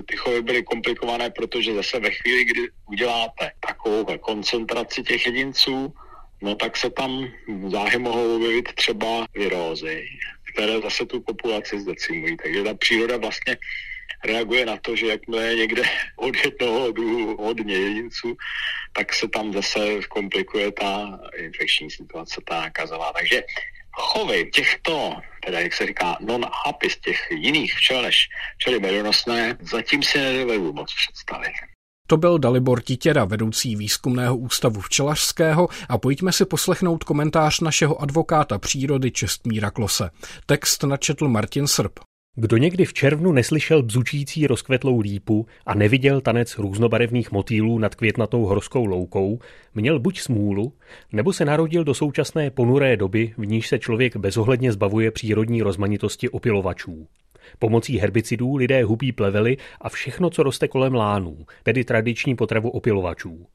ty 0.03 0.18
chovy 0.18 0.42
byly 0.42 0.63
komplikované, 0.63 1.30
protože 1.30 1.74
zase 1.74 2.00
ve 2.00 2.12
chvíli, 2.12 2.46
kdy 2.46 2.62
uděláte 2.89 3.51
takovou 3.68 4.06
koncentraci 4.18 5.03
těch 5.03 5.25
jedinců, 5.25 5.94
no 6.42 6.56
tak 6.56 6.77
se 6.77 6.89
tam 6.89 7.32
záhy 7.67 7.97
mohou 7.97 8.36
objevit 8.36 8.74
třeba 8.74 9.26
virózy, 9.36 10.06
které 10.54 10.82
zase 10.82 11.06
tu 11.06 11.21
populaci 11.21 11.80
zdecimují. 11.80 12.38
Takže 12.38 12.63
ta 12.63 12.74
příroda 12.74 13.17
vlastně 13.17 13.58
reaguje 14.25 14.65
na 14.65 14.77
to, 14.81 14.95
že 14.95 15.07
jakmile 15.07 15.43
je 15.43 15.55
někde 15.55 15.83
od 16.15 16.36
jednoho 16.45 16.91
druhu 16.91 17.38
hodně 17.38 17.75
jedinců, 17.75 18.36
tak 18.93 19.13
se 19.13 19.27
tam 19.27 19.53
zase 19.53 19.99
komplikuje 20.09 20.71
ta 20.71 21.19
infekční 21.38 21.91
situace, 21.91 22.41
ta 22.47 22.62
nakazová. 22.62 23.13
Takže 23.13 23.43
chovy 23.91 24.49
těchto, 24.53 25.15
teda 25.45 25.59
jak 25.59 25.73
se 25.73 25.86
říká, 25.86 26.17
non-apis, 26.21 26.97
těch 26.97 27.27
jiných 27.31 27.73
včel 27.73 28.01
než 28.01 28.27
včely 28.57 28.79
medonosné, 28.79 29.57
zatím 29.62 30.03
si 30.03 30.17
nedovedu 30.19 30.73
moc 30.73 30.93
představit. 30.93 31.53
To 32.07 32.17
byl 32.17 32.39
Dalibor 32.39 32.81
Titěra, 32.81 33.25
vedoucí 33.25 33.75
výzkumného 33.75 34.38
ústavu 34.38 34.81
včelařského 34.81 35.67
a 35.89 35.97
pojďme 35.97 36.31
si 36.31 36.45
poslechnout 36.45 37.03
komentář 37.03 37.59
našeho 37.59 38.01
advokáta 38.01 38.59
přírody 38.59 39.12
Čestmíra 39.12 39.71
Klose. 39.71 40.09
Text 40.45 40.83
načetl 40.83 41.27
Martin 41.27 41.67
Srb. 41.67 41.99
Kdo 42.36 42.58
někdy 42.58 42.86
v 42.86 42.93
červnu 42.93 43.32
neslyšel 43.32 43.84
bzučící 43.84 44.48
rozkvetlou 44.48 45.00
lípu 45.00 45.46
a 45.65 45.74
neviděl 45.74 46.22
tanec 46.22 46.58
různobarevných 46.58 47.32
motýlů 47.32 47.80
nad 47.80 47.96
květnatou 47.96 48.46
horskou 48.46 48.86
loukou, 48.86 49.39
měl 49.76 50.00
buď 50.00 50.19
smůlu, 50.19 50.74
nebo 51.12 51.34
se 51.34 51.46
narodil 51.46 51.84
do 51.84 51.93
současné 51.93 52.50
ponuré 52.50 52.98
doby, 52.98 53.34
v 53.38 53.46
níž 53.46 53.67
se 53.67 53.80
člověk 53.80 54.15
bezohledně 54.15 54.72
zbavuje 54.72 55.12
přírodní 55.12 55.62
rozmanitosti 55.62 56.30
opilovačů. 56.30 57.08
Pomocí 57.60 57.98
herbicidů 57.98 58.56
lidé 58.56 58.84
hubí 58.84 59.12
plevely 59.12 59.58
a 59.82 59.89
všechno, 59.89 60.30
co 60.30 60.43
roste 60.43 60.67
kolem 60.67 60.96
lánů, 60.96 61.38
tedy 61.63 61.84
tradiční 61.84 62.36
potravu 62.36 62.69
opilovačů. 62.69 63.46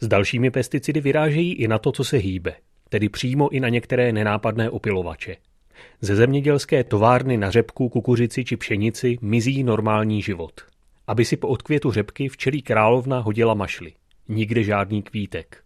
S 0.00 0.08
dalšími 0.08 0.50
pesticidy 0.50 1.00
vyrážejí 1.00 1.54
i 1.54 1.68
na 1.68 1.78
to, 1.78 1.92
co 1.92 2.04
se 2.04 2.16
hýbe, 2.16 2.54
tedy 2.88 3.08
přímo 3.08 3.48
i 3.48 3.60
na 3.60 3.68
některé 3.68 4.12
nenápadné 4.12 4.70
opilovače. 4.70 5.36
Ze 6.00 6.16
zemědělské 6.16 6.84
továrny 6.84 7.36
na 7.36 7.50
řepku, 7.50 7.88
kukuřici 7.88 8.44
či 8.44 8.56
pšenici 8.56 9.18
mizí 9.20 9.64
normální 9.64 10.22
život. 10.22 10.60
Aby 11.06 11.24
si 11.24 11.36
po 11.36 11.48
odkvětu 11.48 11.92
řepky 11.92 12.28
včelí 12.28 12.62
královna 12.62 13.18
hodila 13.18 13.54
mašly. 13.54 13.92
Nikde 14.28 14.62
žádný 14.62 15.02
kvítek. 15.02 15.62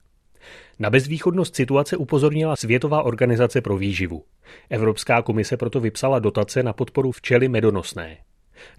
Na 0.79 0.91
bezvýchodnost 0.91 1.57
situace 1.57 1.97
upozornila 1.97 2.57
Světová 2.57 3.03
organizace 3.03 3.61
pro 3.61 3.77
výživu. 3.77 4.25
Evropská 4.71 5.23
komise 5.23 5.57
proto 5.57 5.81
vypsala 5.81 6.19
dotace 6.19 6.63
na 6.63 6.73
podporu 6.73 7.13
včely 7.13 7.49
medonosné. 7.49 8.17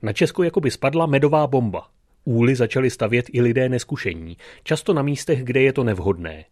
Na 0.02 0.14
Česko 0.14 0.44
jakoby 0.44 0.72
spadla 0.72 1.06
medová 1.06 1.48
bomba. 1.48 1.88
Úly 2.26 2.56
začaly 2.56 2.90
stavět 2.90 3.26
i 3.34 3.42
lidé 3.42 3.70
neskušení, 3.70 4.38
často 4.64 4.94
na 4.94 5.02
místech, 5.02 5.44
kde 5.44 5.62
je 5.62 5.74
to 5.74 5.84
nevhodné. 5.84 6.46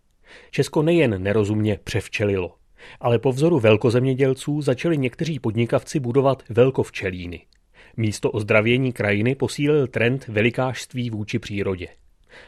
Česko 0.51 0.81
nejen 0.81 1.23
nerozumně 1.23 1.79
převčelilo, 1.83 2.55
ale 2.99 3.19
po 3.19 3.31
vzoru 3.31 3.59
velkozemědělců 3.59 4.61
začali 4.61 4.97
někteří 4.97 5.39
podnikavci 5.39 5.99
budovat 5.99 6.43
velkovčelíny. 6.49 7.41
Místo 7.97 8.31
ozdravění 8.31 8.93
krajiny 8.93 9.35
posílil 9.35 9.87
trend 9.87 10.27
velikářství 10.27 11.09
vůči 11.09 11.39
přírodě. 11.39 11.87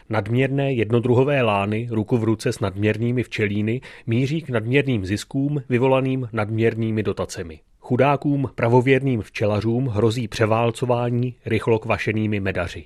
Nadměrné 0.10 0.74
jednodruhové 0.74 1.42
lány 1.42 1.88
ruku 1.92 2.18
v 2.18 2.24
ruce 2.24 2.54
s 2.54 2.60
nadměrnými 2.60 3.24
včelíny 3.24 3.82
míří 4.08 4.42
k 4.42 4.50
nadměrným 4.50 5.06
ziskům 5.06 5.64
vyvolaným 5.70 6.30
nadměrnými 6.34 7.04
dotacemi. 7.04 7.60
Chudákům 7.80 8.50
pravověrným 8.56 9.22
včelařům 9.22 9.88
hrozí 9.88 10.28
převálcování 10.28 11.36
rychlo 11.46 11.80
kvašenými 11.80 12.40
medaři. 12.40 12.86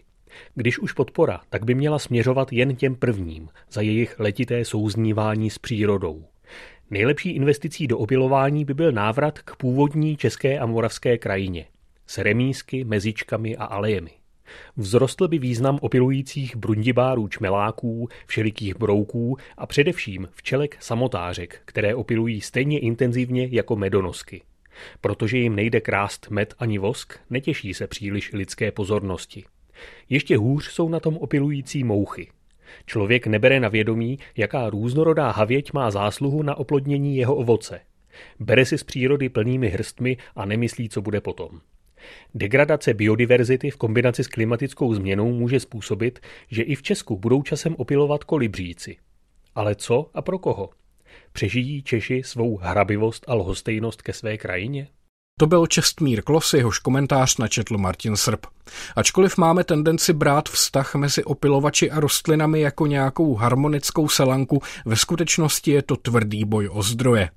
Když 0.55 0.79
už 0.79 0.91
podpora, 0.91 1.41
tak 1.49 1.65
by 1.65 1.75
měla 1.75 1.99
směřovat 1.99 2.53
jen 2.53 2.75
těm 2.75 2.95
prvním, 2.95 3.49
za 3.71 3.81
jejich 3.81 4.19
letité 4.19 4.65
souznívání 4.65 5.49
s 5.49 5.57
přírodou. 5.57 6.23
Nejlepší 6.89 7.30
investicí 7.30 7.88
do 7.88 7.97
obilování 7.97 8.65
by 8.65 8.73
byl 8.73 8.91
návrat 8.91 9.39
k 9.39 9.56
původní 9.56 10.17
české 10.17 10.60
a 10.60 10.65
moravské 10.65 11.17
krajině 11.17 11.65
s 12.08 12.17
remísky, 12.17 12.84
mezičkami 12.84 13.58
a 13.58 13.65
alejemi. 13.65 14.12
Vzrostl 14.78 15.28
by 15.28 15.39
význam 15.39 15.80
opilujících 15.82 16.56
brundibárů 16.56 17.28
čmeláků, 17.28 18.10
všelikých 18.26 18.76
brouků 18.76 19.38
a 19.58 19.65
především 19.65 20.28
včelek 20.32 20.78
samotářek, 20.80 21.62
které 21.65 21.95
opilují 21.95 22.41
stejně 22.41 22.80
intenzivně 22.80 23.47
jako 23.52 23.76
medonosky. 23.76 24.41
Protože 25.02 25.38
jim 25.38 25.56
nejde 25.56 25.82
krást 25.82 26.30
med 26.30 26.54
ani 26.60 26.78
vosk, 26.78 27.19
netěší 27.30 27.73
se 27.73 27.88
příliš 27.88 28.34
lidské 28.34 28.71
pozornosti. 28.71 29.43
Ještě 30.10 30.38
hůř 30.38 30.71
jsou 30.71 30.89
na 30.89 31.00
tom 31.00 31.17
opilující 31.17 31.84
mouchy. 31.84 32.28
Člověk 32.86 33.27
nebere 33.27 33.60
na 33.60 33.69
vědomí, 33.69 34.19
jaká 34.38 34.69
různorodá 34.69 35.32
havěť 35.32 35.73
má 35.73 35.91
zásluhu 35.91 36.43
na 36.43 36.56
oplodnění 36.56 37.17
jeho 37.17 37.36
ovoce. 37.36 37.80
Bere 38.39 38.65
si 38.65 38.77
z 38.77 38.84
přírody 38.84 39.30
plnými 39.30 39.69
hrstmi 39.69 40.17
a 40.36 40.45
nemyslí, 40.45 40.89
co 40.89 41.01
bude 41.01 41.21
potom. 41.21 41.49
Degradace 42.36 42.93
biodiverzity 42.93 43.69
v 43.69 43.77
kombinaci 43.77 44.23
s 44.23 44.27
klimatickou 44.27 44.93
změnou 44.93 45.32
může 45.32 45.60
způsobit, 45.60 46.19
že 46.51 46.63
i 46.63 46.75
v 46.75 46.82
Česku 46.82 47.17
budou 47.17 47.43
časem 47.43 47.75
opilovat 47.77 48.23
kolibříci. 48.23 48.97
Ale 49.56 49.75
co 49.75 50.10
a 50.13 50.21
pro 50.21 50.39
koho? 50.39 50.69
Přežijí 51.32 51.84
Češi 51.84 52.23
svou 52.23 52.58
hrabivost 52.58 53.25
a 53.27 53.34
lhostejnost 53.34 54.01
ke 54.01 54.13
své 54.13 54.38
krajině? 54.38 54.88
To 55.39 55.47
byl 55.47 55.67
Čestmír 55.67 56.21
Klos, 56.21 56.54
jehož 56.54 56.80
komentář 56.80 57.38
načetl 57.38 57.78
Martin 57.78 58.15
Srb. 58.15 58.45
Ačkoliv 58.95 59.38
máme 59.38 59.63
tendenci 59.63 60.13
brát 60.13 60.50
vztah 60.50 60.95
mezi 60.95 61.23
opilovači 61.23 61.91
a 61.91 62.00
rostlinami 62.00 62.60
jako 62.60 62.88
nějakou 62.88 63.36
harmonickou 63.36 64.10
selanku, 64.10 64.62
ve 64.86 64.95
skutečnosti 64.95 65.71
je 65.71 65.82
to 65.82 65.95
tvrdý 65.95 66.45
boj 66.45 66.69
o 66.71 66.84
zdroje. 66.84 67.30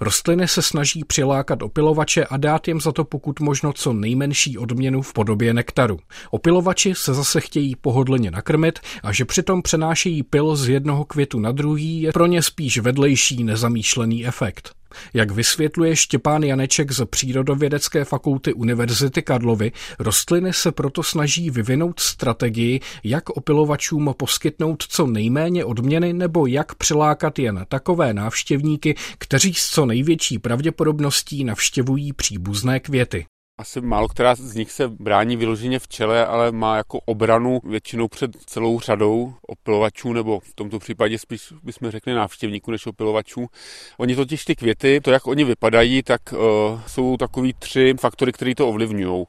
Rostliny 0.00 0.48
se 0.48 0.62
snaží 0.62 1.04
přilákat 1.04 1.62
opilovače 1.62 2.24
a 2.24 2.36
dát 2.36 2.68
jim 2.68 2.80
za 2.80 2.92
to 2.92 3.04
pokud 3.04 3.40
možno 3.40 3.72
co 3.72 3.92
nejmenší 3.92 4.58
odměnu 4.58 5.02
v 5.02 5.12
podobě 5.12 5.54
nektaru. 5.54 5.98
Opilovači 6.30 6.94
se 6.94 7.14
zase 7.14 7.40
chtějí 7.40 7.76
pohodlně 7.76 8.30
nakrmit 8.30 8.78
a 9.02 9.12
že 9.12 9.24
přitom 9.24 9.62
přenášejí 9.62 10.22
pil 10.22 10.56
z 10.56 10.68
jednoho 10.68 11.04
květu 11.04 11.38
na 11.38 11.52
druhý 11.52 12.02
je 12.02 12.12
pro 12.12 12.26
ně 12.26 12.42
spíš 12.42 12.78
vedlejší 12.78 13.44
nezamýšlený 13.44 14.26
efekt. 14.26 14.74
Jak 15.14 15.30
vysvětluje 15.30 15.96
Štěpán 15.96 16.42
Janeček 16.42 16.92
z 16.92 17.04
Přírodovědecké 17.04 18.04
fakulty 18.04 18.52
Univerzity 18.52 19.22
Karlovy, 19.22 19.72
rostliny 19.98 20.52
se 20.52 20.72
proto 20.72 21.02
snaží 21.02 21.50
vyvinout 21.50 22.00
strategii, 22.00 22.80
jak 23.04 23.30
opilovačům 23.30 24.14
poskytnout 24.16 24.84
co 24.88 25.06
nejméně 25.06 25.64
odměny 25.64 26.12
nebo 26.12 26.46
jak 26.46 26.74
přilákat 26.74 27.38
jen 27.38 27.66
takové 27.68 28.14
návštěvníky, 28.14 28.94
kteří 29.18 29.54
s 29.54 29.68
co 29.68 29.86
největší 29.86 30.38
pravděpodobností 30.38 31.44
navštěvují 31.44 32.12
příbuzné 32.12 32.80
květy. 32.80 33.26
Asi 33.58 33.80
málo 33.80 34.08
která 34.08 34.34
z 34.34 34.54
nich 34.54 34.72
se 34.72 34.88
brání 34.88 35.36
vyloženě 35.36 35.78
v 35.78 35.88
čele, 35.88 36.26
ale 36.26 36.52
má 36.52 36.76
jako 36.76 37.00
obranu 37.00 37.60
většinou 37.64 38.08
před 38.08 38.30
celou 38.46 38.80
řadou 38.80 39.34
opilovačů, 39.46 40.12
nebo 40.12 40.40
v 40.40 40.54
tomto 40.54 40.78
případě 40.78 41.18
spíš 41.18 41.52
bychom 41.62 41.90
řekli 41.90 42.14
návštěvníků 42.14 42.70
než 42.70 42.86
opilovačů. 42.86 43.46
Oni 43.98 44.16
totiž 44.16 44.44
ty 44.44 44.56
květy, 44.56 45.00
to 45.00 45.10
jak 45.10 45.26
oni 45.26 45.44
vypadají, 45.44 46.02
tak 46.02 46.20
uh, 46.32 46.38
jsou 46.86 47.16
takový 47.16 47.52
tři 47.58 47.94
faktory, 48.00 48.32
které 48.32 48.54
to 48.54 48.68
ovlivňují. 48.68 49.24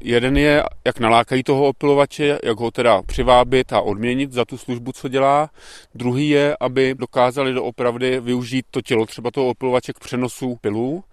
Jeden 0.00 0.36
je, 0.36 0.64
jak 0.84 1.00
nalákají 1.00 1.42
toho 1.42 1.68
opilovače, 1.68 2.38
jak 2.44 2.60
ho 2.60 2.70
teda 2.70 3.02
přivábit 3.02 3.72
a 3.72 3.80
odměnit 3.80 4.32
za 4.32 4.44
tu 4.44 4.58
službu, 4.58 4.92
co 4.92 5.08
dělá. 5.08 5.50
Druhý 5.94 6.28
je, 6.28 6.56
aby 6.60 6.94
dokázali 6.94 7.52
doopravdy 7.52 8.20
využít 8.20 8.66
to 8.70 8.82
tělo 8.82 9.06
třeba 9.06 9.30
toho 9.30 9.48
opilovače 9.48 9.92
k 9.92 9.98
přenosu 9.98 10.56
pilů. 10.60 11.04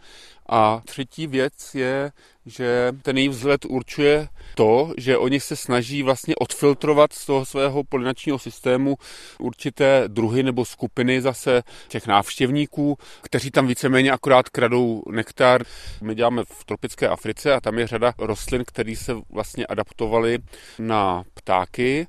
A 0.50 0.82
třetí 0.86 1.28
věc 1.28 1.76
je, 1.76 2.12
že 2.46 2.92
ten 3.02 3.18
jejich 3.18 3.32
vzhled 3.32 3.66
určuje 3.66 4.28
to, 4.56 4.94
že 4.98 5.18
oni 5.18 5.40
se 5.40 5.56
snaží 5.56 6.04
vlastně 6.04 6.36
odfiltrovat 6.36 7.14
z 7.14 7.26
toho 7.26 7.46
svého 7.46 7.84
polinačního 7.84 8.40
systému 8.40 8.98
určité 9.40 10.04
druhy 10.08 10.44
nebo 10.44 10.66
skupiny 10.66 11.22
zase 11.22 11.64
těch 11.88 12.08
návštěvníků, 12.08 12.98
kteří 13.22 13.52
tam 13.52 13.68
víceméně 13.68 14.12
akorát 14.12 14.50
kradou 14.50 15.04
nektar. 15.12 15.64
My 16.02 16.16
děláme 16.16 16.44
v 16.44 16.64
tropické 16.66 17.08
Africe 17.08 17.54
a 17.54 17.62
tam 17.62 17.80
je 17.80 17.88
řada 17.88 18.14
rostlin, 18.18 18.64
které 18.66 18.96
se 18.96 19.14
vlastně 19.30 19.66
adaptovaly 19.66 20.40
na 20.80 21.24
ptáky 21.34 22.08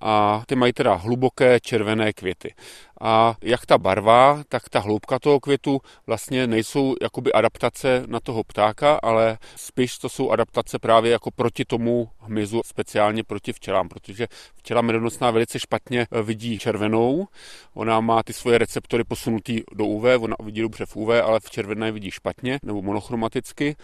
a 0.00 0.42
ty 0.46 0.54
mají 0.54 0.72
teda 0.72 0.94
hluboké 0.94 1.60
červené 1.60 2.12
květy 2.12 2.54
a 3.02 3.36
jak 3.42 3.66
ta 3.66 3.78
barva, 3.78 4.42
tak 4.48 4.68
ta 4.68 4.80
hloubka 4.80 5.18
toho 5.18 5.40
květu 5.40 5.80
vlastně 6.06 6.46
nejsou 6.46 6.94
jakoby 7.02 7.32
adaptace 7.32 8.04
na 8.06 8.20
toho 8.20 8.44
ptáka, 8.44 8.98
ale 9.02 9.38
spíš 9.56 9.98
to 9.98 10.08
jsou 10.08 10.30
adaptace 10.30 10.78
právě 10.78 11.12
jako 11.12 11.30
proti 11.30 11.64
tomu 11.64 12.08
hmyzu, 12.18 12.60
speciálně 12.64 13.24
proti 13.24 13.52
včelám, 13.52 13.88
protože 13.88 14.26
včela 14.54 14.82
medonosná 14.82 15.30
velice 15.30 15.60
špatně 15.60 16.06
vidí 16.22 16.58
červenou, 16.58 17.26
ona 17.74 18.00
má 18.00 18.22
ty 18.22 18.32
svoje 18.32 18.58
receptory 18.58 19.04
posunutý 19.04 19.60
do 19.72 19.84
UV, 19.84 20.04
ona 20.20 20.36
vidí 20.42 20.60
dobře 20.60 20.86
v 20.86 20.96
UV, 20.96 21.08
ale 21.08 21.40
v 21.40 21.50
červené 21.50 21.92
vidí 21.92 22.10
špatně 22.10 22.58
nebo 22.62 22.82
monochromaticky 22.82 23.76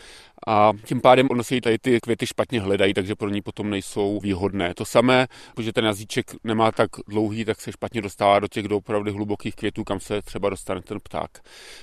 a 0.46 0.72
tím 0.84 1.00
pádem 1.00 1.26
ono 1.30 1.44
se 1.44 1.54
jí 1.54 1.60
tady 1.60 1.78
ty 1.78 2.00
květy 2.00 2.26
špatně 2.26 2.60
hledají, 2.60 2.94
takže 2.94 3.14
pro 3.14 3.28
ní 3.28 3.42
potom 3.42 3.70
nejsou 3.70 4.20
výhodné. 4.20 4.74
To 4.74 4.84
samé, 4.84 5.26
protože 5.54 5.72
ten 5.72 5.84
jazyček 5.84 6.34
nemá 6.44 6.72
tak 6.72 6.90
dlouhý, 7.08 7.44
tak 7.44 7.60
se 7.60 7.72
špatně 7.72 8.02
dostává 8.02 8.38
do 8.38 8.48
těch 8.48 8.68
doopravdy 8.68 9.07
opravdu 9.07 9.07
hlubokých 9.14 9.54
květů, 9.54 9.84
kam 9.84 10.00
se 10.00 10.22
třeba 10.22 10.50
dostane 10.50 10.82
ten 10.82 11.00
pták. 11.00 11.30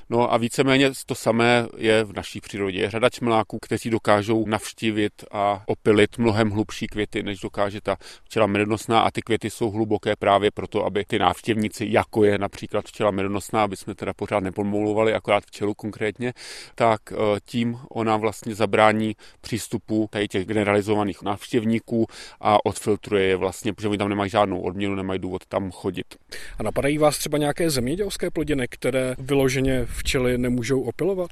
No 0.09 0.33
a 0.33 0.37
víceméně 0.37 0.91
to 1.05 1.15
samé 1.15 1.67
je 1.77 2.03
v 2.03 2.13
naší 2.13 2.41
přírodě. 2.41 2.79
Je 2.79 2.89
řada 2.89 3.09
čmeláků, 3.09 3.59
kteří 3.61 3.89
dokážou 3.89 4.45
navštívit 4.47 5.13
a 5.31 5.63
opilit 5.67 6.17
mnohem 6.17 6.49
hlubší 6.49 6.87
květy, 6.87 7.23
než 7.23 7.39
dokáže 7.39 7.81
ta 7.81 7.97
včela 8.23 8.47
medonosná 8.47 8.99
a 9.01 9.11
ty 9.11 9.21
květy 9.21 9.49
jsou 9.49 9.71
hluboké 9.71 10.15
právě 10.15 10.51
proto, 10.51 10.85
aby 10.85 11.05
ty 11.05 11.19
návštěvníci, 11.19 11.87
jako 11.89 12.23
je 12.23 12.37
například 12.37 12.85
včela 12.85 13.11
medonosná, 13.11 13.63
aby 13.63 13.77
jsme 13.77 13.95
teda 13.95 14.13
pořád 14.13 14.39
nepomloulovali, 14.39 15.13
akorát 15.13 15.43
včelu 15.45 15.73
konkrétně, 15.73 16.33
tak 16.75 17.01
eh, 17.11 17.15
tím 17.45 17.79
ona 17.89 18.17
vlastně 18.17 18.55
zabrání 18.55 19.15
přístupu 19.41 20.07
tady 20.11 20.27
těch 20.27 20.45
generalizovaných 20.45 21.21
návštěvníků 21.21 22.07
a 22.41 22.65
odfiltruje 22.65 23.23
je 23.23 23.35
vlastně, 23.35 23.73
protože 23.73 23.87
oni 23.87 23.97
tam 23.97 24.09
nemají 24.09 24.29
žádnou 24.29 24.61
odměnu, 24.61 24.95
nemají 24.95 25.19
důvod 25.19 25.45
tam 25.45 25.71
chodit. 25.71 26.15
A 26.59 26.63
napadají 26.63 26.97
vás 27.05 27.17
třeba 27.17 27.37
nějaké 27.37 27.69
zemědělské 27.69 28.31
plodiny, 28.31 28.67
které 28.67 29.15
vyloženě 29.17 29.85
včely 29.85 30.37
nemůžou 30.37 30.81
opilovat? 30.81 31.31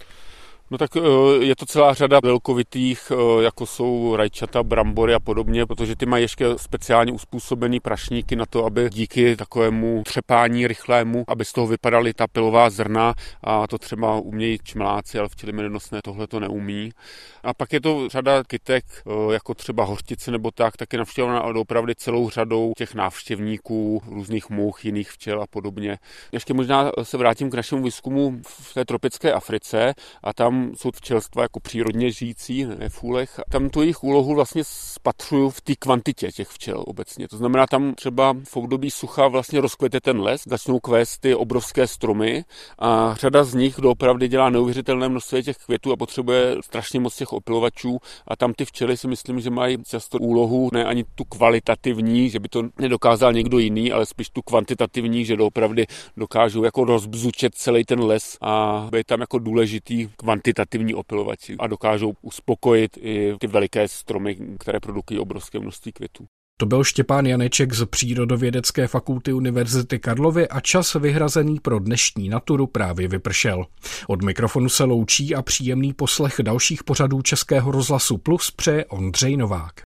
No 0.73 0.77
tak 0.77 0.95
eh, 0.95 1.01
je 1.45 1.55
to 1.55 1.65
celá 1.65 1.93
řada 1.93 2.19
velkovitých, 2.23 3.11
eh, 3.11 3.43
jako 3.43 3.65
jsou 3.65 4.15
rajčata, 4.15 4.63
brambory 4.63 5.13
a 5.13 5.19
podobně, 5.19 5.65
protože 5.65 5.95
ty 5.95 6.05
mají 6.05 6.23
ještě 6.23 6.45
speciálně 6.57 7.11
uspůsobený 7.11 7.79
prašníky 7.79 8.35
na 8.35 8.45
to, 8.45 8.65
aby 8.65 8.89
díky 8.89 9.35
takovému 9.35 10.03
třepání 10.05 10.67
rychlému, 10.67 11.23
aby 11.27 11.45
z 11.45 11.53
toho 11.53 11.67
vypadaly 11.67 12.13
ta 12.13 12.27
pilová 12.27 12.69
zrna 12.69 13.13
a 13.43 13.67
to 13.67 13.77
třeba 13.77 14.19
umějí 14.19 14.57
čmeláci, 14.63 15.19
ale 15.19 15.29
včely 15.29 15.51
medonosné 15.51 15.99
tohle 16.03 16.27
to 16.27 16.39
neumí. 16.39 16.91
A 17.43 17.53
pak 17.53 17.73
je 17.73 17.81
to 17.81 18.09
řada 18.09 18.43
kytek, 18.43 18.85
eh, 19.07 19.33
jako 19.33 19.53
třeba 19.53 19.83
hořtice 19.83 20.31
nebo 20.31 20.51
tak, 20.51 20.77
taky 20.77 20.97
navštěvovaná 20.97 21.43
opravdu 21.43 21.93
celou 21.97 22.29
řadou 22.29 22.73
těch 22.77 22.95
návštěvníků, 22.95 24.01
různých 24.07 24.49
mouch, 24.49 24.85
jiných 24.85 25.11
včel 25.11 25.41
a 25.41 25.47
podobně. 25.47 25.97
Ještě 26.31 26.53
možná 26.53 26.91
se 27.03 27.17
vrátím 27.17 27.49
k 27.49 27.53
našemu 27.53 27.83
výzkumu 27.83 28.41
v 28.47 28.73
té 28.73 28.85
tropické 28.85 29.33
Africe 29.33 29.93
a 30.23 30.33
tam 30.33 30.62
jsou 30.75 30.91
včelstva 30.95 31.41
jako 31.41 31.59
přírodně 31.59 32.11
žijící, 32.11 32.65
ne 32.65 32.89
v 32.89 33.03
úlech. 33.03 33.39
Tam 33.51 33.69
tu 33.69 33.81
jejich 33.81 34.03
úlohu 34.03 34.35
vlastně 34.35 34.63
spatřuju 34.65 35.49
v 35.49 35.61
té 35.61 35.75
kvantitě 35.75 36.31
těch 36.31 36.47
včel 36.47 36.83
obecně. 36.87 37.27
To 37.27 37.37
znamená, 37.37 37.67
tam 37.67 37.93
třeba 37.95 38.35
v 38.43 38.57
období 38.57 38.91
sucha 38.91 39.27
vlastně 39.27 39.61
rozkvete 39.61 40.01
ten 40.01 40.21
les, 40.21 40.43
začnou 40.47 40.79
kvést 40.79 41.21
ty 41.21 41.35
obrovské 41.35 41.87
stromy 41.87 42.45
a 42.79 43.15
řada 43.19 43.43
z 43.43 43.53
nich 43.53 43.75
doopravdy 43.75 44.27
dělá 44.27 44.49
neuvěřitelné 44.49 45.09
množství 45.09 45.43
těch 45.43 45.57
květů 45.57 45.91
a 45.91 45.95
potřebuje 45.95 46.55
strašně 46.63 46.99
moc 46.99 47.15
těch 47.15 47.33
opilovačů 47.33 47.97
a 48.27 48.35
tam 48.35 48.53
ty 48.53 48.65
včely 48.65 48.97
si 48.97 49.07
myslím, 49.07 49.39
že 49.39 49.49
mají 49.49 49.77
často 49.87 50.17
úlohu 50.17 50.69
ne 50.73 50.85
ani 50.85 51.03
tu 51.15 51.23
kvalitativní, 51.23 52.29
že 52.29 52.39
by 52.39 52.49
to 52.49 52.63
nedokázal 52.79 53.33
někdo 53.33 53.59
jiný, 53.59 53.91
ale 53.91 54.05
spíš 54.05 54.29
tu 54.29 54.41
kvantitativní, 54.41 55.25
že 55.25 55.37
doopravdy 55.37 55.85
dokážou 56.17 56.63
jako 56.63 56.85
rozbzučet 56.85 57.55
celý 57.55 57.85
ten 57.85 57.99
les 57.99 58.37
a 58.41 58.87
být 58.91 59.07
tam 59.07 59.19
jako 59.21 59.39
důležitý 59.39 60.09
kvantitativní 60.17 60.52
kvantitativní 60.53 60.93
opilovači 60.93 61.55
a 61.59 61.67
dokážou 61.67 62.13
uspokojit 62.21 62.97
i 63.01 63.33
ty 63.39 63.47
veliké 63.47 63.87
stromy, 63.87 64.37
které 64.59 64.79
produkují 64.79 65.19
obrovské 65.19 65.59
množství 65.59 65.91
květů. 65.91 66.25
To 66.57 66.65
byl 66.65 66.83
Štěpán 66.83 67.25
Janeček 67.25 67.73
z 67.73 67.85
Přírodovědecké 67.85 68.87
fakulty 68.87 69.33
Univerzity 69.33 69.99
Karlovy 69.99 70.47
a 70.47 70.59
čas 70.59 70.93
vyhrazený 70.93 71.59
pro 71.59 71.79
dnešní 71.79 72.29
naturu 72.29 72.67
právě 72.67 73.07
vypršel. 73.07 73.65
Od 74.07 74.21
mikrofonu 74.21 74.69
se 74.69 74.83
loučí 74.83 75.35
a 75.35 75.41
příjemný 75.41 75.93
poslech 75.93 76.35
dalších 76.41 76.83
pořadů 76.83 77.21
Českého 77.21 77.71
rozhlasu 77.71 78.17
Plus 78.17 78.51
přeje 78.51 78.85
Ondřej 78.85 79.37
Novák. 79.37 79.73